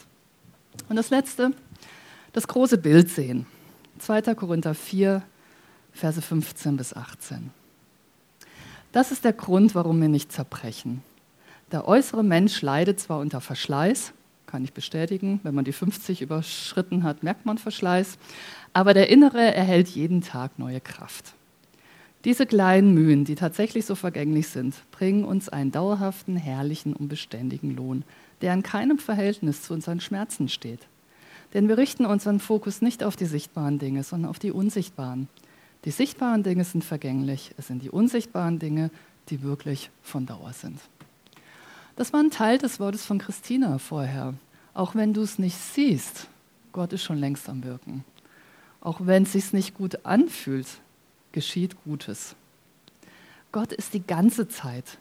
Und 0.90 0.96
das 0.96 1.10
Letzte, 1.10 1.52
das 2.34 2.48
große 2.48 2.78
Bild 2.78 3.10
sehen. 3.10 3.46
2. 4.00 4.36
Korinther 4.36 4.74
4, 4.74 5.22
Verse 5.94 6.22
15 6.22 6.78
bis 6.78 6.94
18. 6.94 7.52
Das 8.92 9.12
ist 9.12 9.26
der 9.26 9.34
Grund, 9.34 9.76
warum 9.76 10.00
wir 10.02 10.10
nicht 10.10 10.32
zerbrechen. 10.32 11.04
Der 11.72 11.88
äußere 11.88 12.24
Mensch 12.24 12.62
leidet 12.62 13.00
zwar 13.00 13.20
unter 13.20 13.42
Verschleiß, 13.42 14.14
kann 14.46 14.64
ich 14.64 14.74
bestätigen, 14.74 15.42
wenn 15.44 15.54
man 15.54 15.66
die 15.66 15.74
50 15.74 16.22
überschritten 16.22 17.04
hat, 17.04 17.24
merkt 17.24 17.46
man 17.46 17.58
Verschleiß, 17.58 18.18
aber 18.74 18.94
der 18.94 19.10
innere 19.10 19.54
erhält 19.54 19.90
jeden 19.90 20.22
Tag 20.22 20.58
neue 20.58 20.80
Kraft. 20.80 21.34
Diese 22.24 22.46
kleinen 22.46 22.94
Mühen, 22.94 23.26
die 23.26 23.36
tatsächlich 23.36 23.86
so 23.86 23.96
vergänglich 23.96 24.48
sind, 24.48 24.76
bringen 24.92 25.26
uns 25.26 25.50
einen 25.50 25.72
dauerhaften, 25.72 26.36
herrlichen 26.36 26.94
und 26.94 27.10
beständigen 27.10 27.76
Lohn, 27.76 28.04
der 28.42 28.54
in 28.54 28.64
keinem 28.64 29.00
Verhältnis 29.00 29.64
zu 29.64 29.74
unseren 29.74 30.00
Schmerzen 30.00 30.50
steht. 30.50 30.82
Denn 31.54 31.68
wir 31.68 31.78
richten 31.78 32.06
unseren 32.06 32.40
Fokus 32.40 32.82
nicht 32.82 33.04
auf 33.04 33.16
die 33.16 33.26
sichtbaren 33.26 33.80
Dinge, 33.80 34.04
sondern 34.04 34.30
auf 34.30 34.40
die 34.40 34.52
unsichtbaren. 34.52 35.30
Die 35.86 35.92
sichtbaren 35.92 36.44
Dinge 36.44 36.64
sind 36.64 36.84
vergänglich, 36.84 37.54
es 37.58 37.68
sind 37.68 37.82
die 37.82 37.90
unsichtbaren 37.90 38.60
Dinge, 38.60 38.92
die 39.30 39.42
wirklich 39.42 39.90
von 40.04 40.26
Dauer 40.26 40.54
sind. 40.54 40.80
Das 41.96 42.14
war 42.14 42.20
ein 42.20 42.32
Teil 42.32 42.58
des 42.58 42.80
Wortes 42.80 43.06
von 43.06 43.18
Christina 43.20 43.78
vorher. 43.78 44.34
Auch 44.74 44.96
wenn 44.96 45.14
du 45.14 45.22
es 45.22 45.40
nicht 45.40 45.58
siehst, 45.58 46.28
Gott 46.72 46.94
ist 46.94 47.04
schon 47.04 47.18
längst 47.18 47.50
am 47.50 47.64
Wirken. 47.64 48.04
Auch 48.82 49.00
wenn 49.04 49.24
es 49.24 49.32
sich 49.32 49.54
nicht 49.54 49.74
gut 49.74 50.06
anfühlt, 50.06 50.68
geschieht 51.32 51.76
Gutes. 51.84 52.36
Gott 53.52 53.74
ist 53.74 53.94
die 53.94 54.06
ganze 54.06 54.48
Zeit 54.48 55.00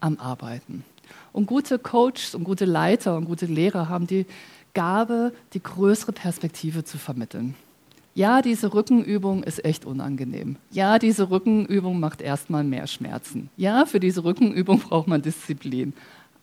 am 0.00 0.18
Arbeiten. 0.18 0.84
Und 1.32 1.46
gute 1.46 1.78
Coaches 1.78 2.34
und 2.34 2.44
gute 2.44 2.64
Leiter 2.64 3.16
und 3.16 3.26
gute 3.26 3.46
Lehrer 3.46 3.88
haben 3.88 4.06
die 4.06 4.26
Gabe, 4.74 5.32
die 5.52 5.62
größere 5.62 6.12
Perspektive 6.12 6.84
zu 6.84 6.98
vermitteln. 6.98 7.54
Ja, 8.14 8.42
diese 8.42 8.74
Rückenübung 8.74 9.44
ist 9.44 9.64
echt 9.64 9.84
unangenehm. 9.84 10.56
Ja, 10.70 10.98
diese 10.98 11.30
Rückenübung 11.30 12.00
macht 12.00 12.20
erstmal 12.20 12.64
mehr 12.64 12.88
Schmerzen. 12.88 13.48
Ja, 13.56 13.86
für 13.86 14.00
diese 14.00 14.24
Rückenübung 14.24 14.80
braucht 14.88 15.06
man 15.06 15.22
Disziplin. 15.22 15.92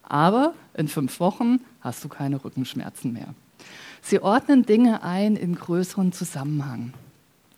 Aber 0.02 0.54
in 0.74 0.88
fünf 0.88 1.20
Wochen 1.20 1.60
hast 1.80 2.02
du 2.02 2.08
keine 2.08 2.42
Rückenschmerzen 2.42 3.12
mehr. 3.12 3.34
Sie 4.00 4.22
ordnen 4.22 4.64
Dinge 4.64 5.02
ein 5.02 5.36
in 5.36 5.54
größeren 5.54 6.12
Zusammenhang. 6.12 6.94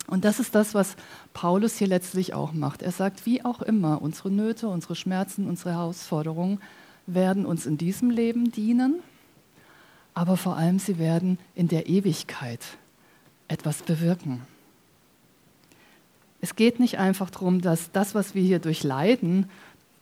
Und 0.09 0.25
das 0.25 0.41
ist 0.41 0.55
das, 0.55 0.75
was 0.75 0.97
Paulus 1.35 1.77
hier 1.77 1.87
letztlich 1.87 2.33
auch 2.33 2.53
macht. 2.53 2.83
Er 2.83 2.93
sagt, 2.93 3.27
wie 3.27 3.45
auch 3.45 3.61
immer, 3.61 4.01
unsere 4.01 4.31
Nöte, 4.31 4.69
unsere 4.69 4.97
Schmerzen, 4.97 5.47
unsere 5.47 5.73
Herausforderungen 5.73 6.61
werden 7.07 7.45
uns 7.47 7.67
in 7.67 7.79
diesem 7.79 8.11
Leben 8.11 8.51
dienen, 8.51 8.97
aber 10.19 10.37
vor 10.37 10.57
allem 10.57 10.81
sie 10.81 10.99
werden 10.99 11.39
in 11.55 11.69
der 11.69 11.89
Ewigkeit 11.89 12.59
etwas 13.47 13.85
bewirken. 13.85 14.43
Es 16.41 16.57
geht 16.57 16.81
nicht 16.81 16.99
einfach 16.99 17.31
darum, 17.31 17.61
dass 17.61 17.93
das, 17.93 18.17
was 18.17 18.35
wir 18.35 18.43
hier 18.43 18.59
durchleiden, 18.59 19.49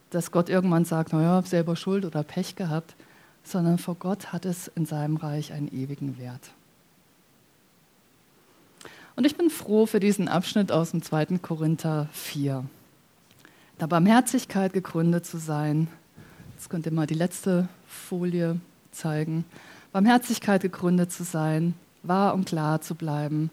dass 0.09 0.31
Gott 0.31 0.49
irgendwann 0.49 0.87
sagt, 0.87 1.13
naja, 1.13 1.43
selber 1.43 1.77
Schuld 1.77 2.07
oder 2.07 2.23
Pech 2.23 2.57
gehabt, 2.57 2.95
sondern 3.45 3.77
vor 3.77 3.95
Gott 3.97 4.33
hat 4.33 4.47
es 4.47 4.69
in 4.69 4.87
seinem 4.87 5.19
Reich 5.19 5.53
einen 5.53 5.69
ewigen 5.69 6.17
Wert. 6.19 6.51
Und 9.17 9.27
ich 9.27 9.37
bin 9.37 9.51
froh 9.51 9.85
für 9.85 10.01
diesen 10.01 10.29
Abschnitt 10.29 10.73
aus 10.73 10.93
dem 10.93 11.03
2. 11.03 11.27
Korinther 11.43 12.09
4. 12.13 12.65
Da 13.77 13.87
Barmherzigkeit 13.87 14.73
gegründet 14.73 15.27
zu 15.27 15.37
sein, 15.37 15.89
jetzt 16.55 16.71
könnt 16.71 16.87
ihr 16.87 16.93
mal 16.93 17.07
die 17.07 17.13
letzte 17.13 17.69
Folie 17.87 18.59
zeigen, 18.93 19.45
Barmherzigkeit 19.97 20.61
gegründet 20.61 21.11
zu 21.11 21.25
sein, 21.25 21.73
wahr 22.03 22.35
und 22.35 22.45
klar 22.45 22.83
zu 22.83 22.95
bleiben, 22.95 23.49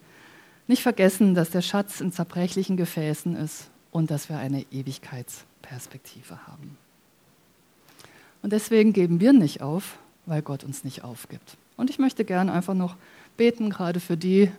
nicht 0.68 0.82
vergessen, 0.84 1.36
dass 1.36 1.52
der 1.52 1.62
Schatz 1.62 2.02
in 2.02 2.12
zerbrechlichen 2.12 2.76
Gefäßen 2.76 3.38
ist 3.38 3.70
und 3.92 4.12
dass 4.12 4.28
wir 4.28 4.40
eine 4.40 4.66
Ewigkeitsperspektive 4.70 6.46
haben. 6.46 6.78
Und 8.42 8.52
deswegen 8.52 8.92
geben 8.92 9.22
wir 9.22 9.32
nicht 9.32 9.62
auf, 9.62 9.98
weil 10.26 10.42
Gott 10.42 10.66
uns 10.66 10.84
nicht 10.84 11.06
aufgibt. 11.06 11.56
Und 11.78 11.90
ich 11.90 11.98
möchte 11.98 12.26
gerne 12.26 12.52
einfach 12.52 12.74
noch 12.74 12.98
beten, 13.38 13.70
gerade 13.70 14.02
für 14.02 14.18
die, 14.18 14.52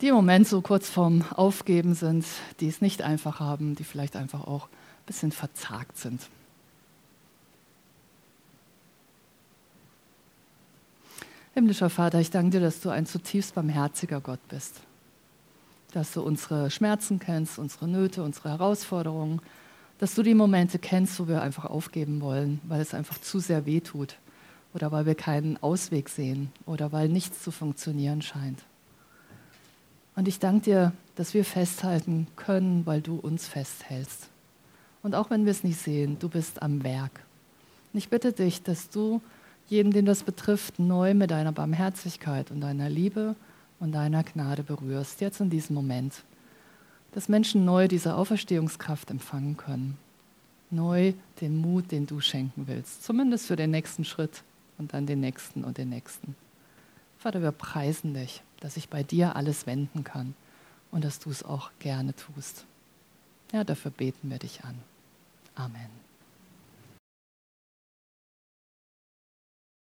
die 0.00 0.08
im 0.08 0.16
Moment 0.16 0.48
so 0.48 0.62
kurz 0.62 0.90
vorm 0.90 1.24
Aufgeben 1.30 1.94
sind, 1.94 2.26
die 2.58 2.66
es 2.66 2.80
nicht 2.80 3.02
einfach 3.02 3.38
haben, 3.38 3.76
die 3.76 3.84
vielleicht 3.84 4.16
einfach 4.16 4.48
auch 4.48 4.64
ein 4.64 5.06
bisschen 5.06 5.30
verzagt 5.30 5.96
sind. 5.96 6.22
Himmlischer 11.54 11.88
Vater, 11.88 12.18
ich 12.18 12.32
danke 12.32 12.50
dir, 12.50 12.60
dass 12.60 12.80
du 12.80 12.90
ein 12.90 13.06
zutiefst 13.06 13.54
barmherziger 13.54 14.20
Gott 14.20 14.40
bist. 14.48 14.80
Dass 15.92 16.12
du 16.12 16.20
unsere 16.20 16.68
Schmerzen 16.68 17.20
kennst, 17.20 17.60
unsere 17.60 17.86
Nöte, 17.86 18.24
unsere 18.24 18.48
Herausforderungen, 18.48 19.40
dass 20.00 20.16
du 20.16 20.24
die 20.24 20.34
Momente 20.34 20.80
kennst, 20.80 21.20
wo 21.20 21.28
wir 21.28 21.42
einfach 21.42 21.66
aufgeben 21.66 22.20
wollen, 22.20 22.60
weil 22.64 22.80
es 22.80 22.92
einfach 22.92 23.20
zu 23.20 23.38
sehr 23.38 23.66
weh 23.66 23.78
tut 23.78 24.16
oder 24.74 24.90
weil 24.90 25.06
wir 25.06 25.14
keinen 25.14 25.56
Ausweg 25.62 26.08
sehen 26.08 26.50
oder 26.66 26.90
weil 26.90 27.08
nichts 27.08 27.44
zu 27.44 27.52
funktionieren 27.52 28.20
scheint. 28.20 28.58
Und 30.16 30.26
ich 30.26 30.40
danke 30.40 30.64
dir, 30.64 30.92
dass 31.14 31.34
wir 31.34 31.44
festhalten 31.44 32.26
können, 32.34 32.84
weil 32.84 33.00
du 33.00 33.14
uns 33.14 33.46
festhältst. 33.46 34.28
Und 35.04 35.14
auch 35.14 35.30
wenn 35.30 35.44
wir 35.44 35.52
es 35.52 35.62
nicht 35.62 35.78
sehen, 35.78 36.18
du 36.18 36.28
bist 36.28 36.62
am 36.62 36.82
Werk. 36.82 37.20
Und 37.92 37.98
ich 37.98 38.08
bitte 38.08 38.32
dich, 38.32 38.64
dass 38.64 38.90
du 38.90 39.22
jeden, 39.68 39.92
den 39.92 40.06
das 40.06 40.22
betrifft, 40.22 40.78
neu 40.78 41.14
mit 41.14 41.30
deiner 41.30 41.52
Barmherzigkeit 41.52 42.50
und 42.50 42.60
deiner 42.60 42.88
Liebe 42.88 43.34
und 43.80 43.92
deiner 43.92 44.22
Gnade 44.22 44.62
berührst, 44.62 45.20
jetzt 45.20 45.40
in 45.40 45.50
diesem 45.50 45.74
Moment. 45.74 46.22
Dass 47.12 47.28
Menschen 47.28 47.64
neu 47.64 47.88
diese 47.88 48.16
Auferstehungskraft 48.16 49.10
empfangen 49.10 49.56
können. 49.56 49.96
Neu 50.70 51.12
den 51.40 51.56
Mut, 51.56 51.92
den 51.92 52.06
du 52.06 52.20
schenken 52.20 52.66
willst. 52.66 53.04
Zumindest 53.04 53.46
für 53.46 53.56
den 53.56 53.70
nächsten 53.70 54.04
Schritt 54.04 54.42
und 54.78 54.92
dann 54.92 55.06
den 55.06 55.20
nächsten 55.20 55.62
und 55.64 55.78
den 55.78 55.90
nächsten. 55.90 56.34
Vater, 57.18 57.42
wir 57.42 57.52
preisen 57.52 58.14
dich 58.14 58.42
dass 58.64 58.78
ich 58.78 58.88
bei 58.88 59.02
dir 59.02 59.36
alles 59.36 59.66
wenden 59.66 60.04
kann 60.04 60.34
und 60.90 61.04
dass 61.04 61.18
du 61.18 61.28
es 61.28 61.42
auch 61.42 61.70
gerne 61.80 62.16
tust. 62.16 62.64
Ja, 63.52 63.62
dafür 63.62 63.90
beten 63.90 64.30
wir 64.30 64.38
dich 64.38 64.64
an. 64.64 64.74
Amen. 65.54 66.03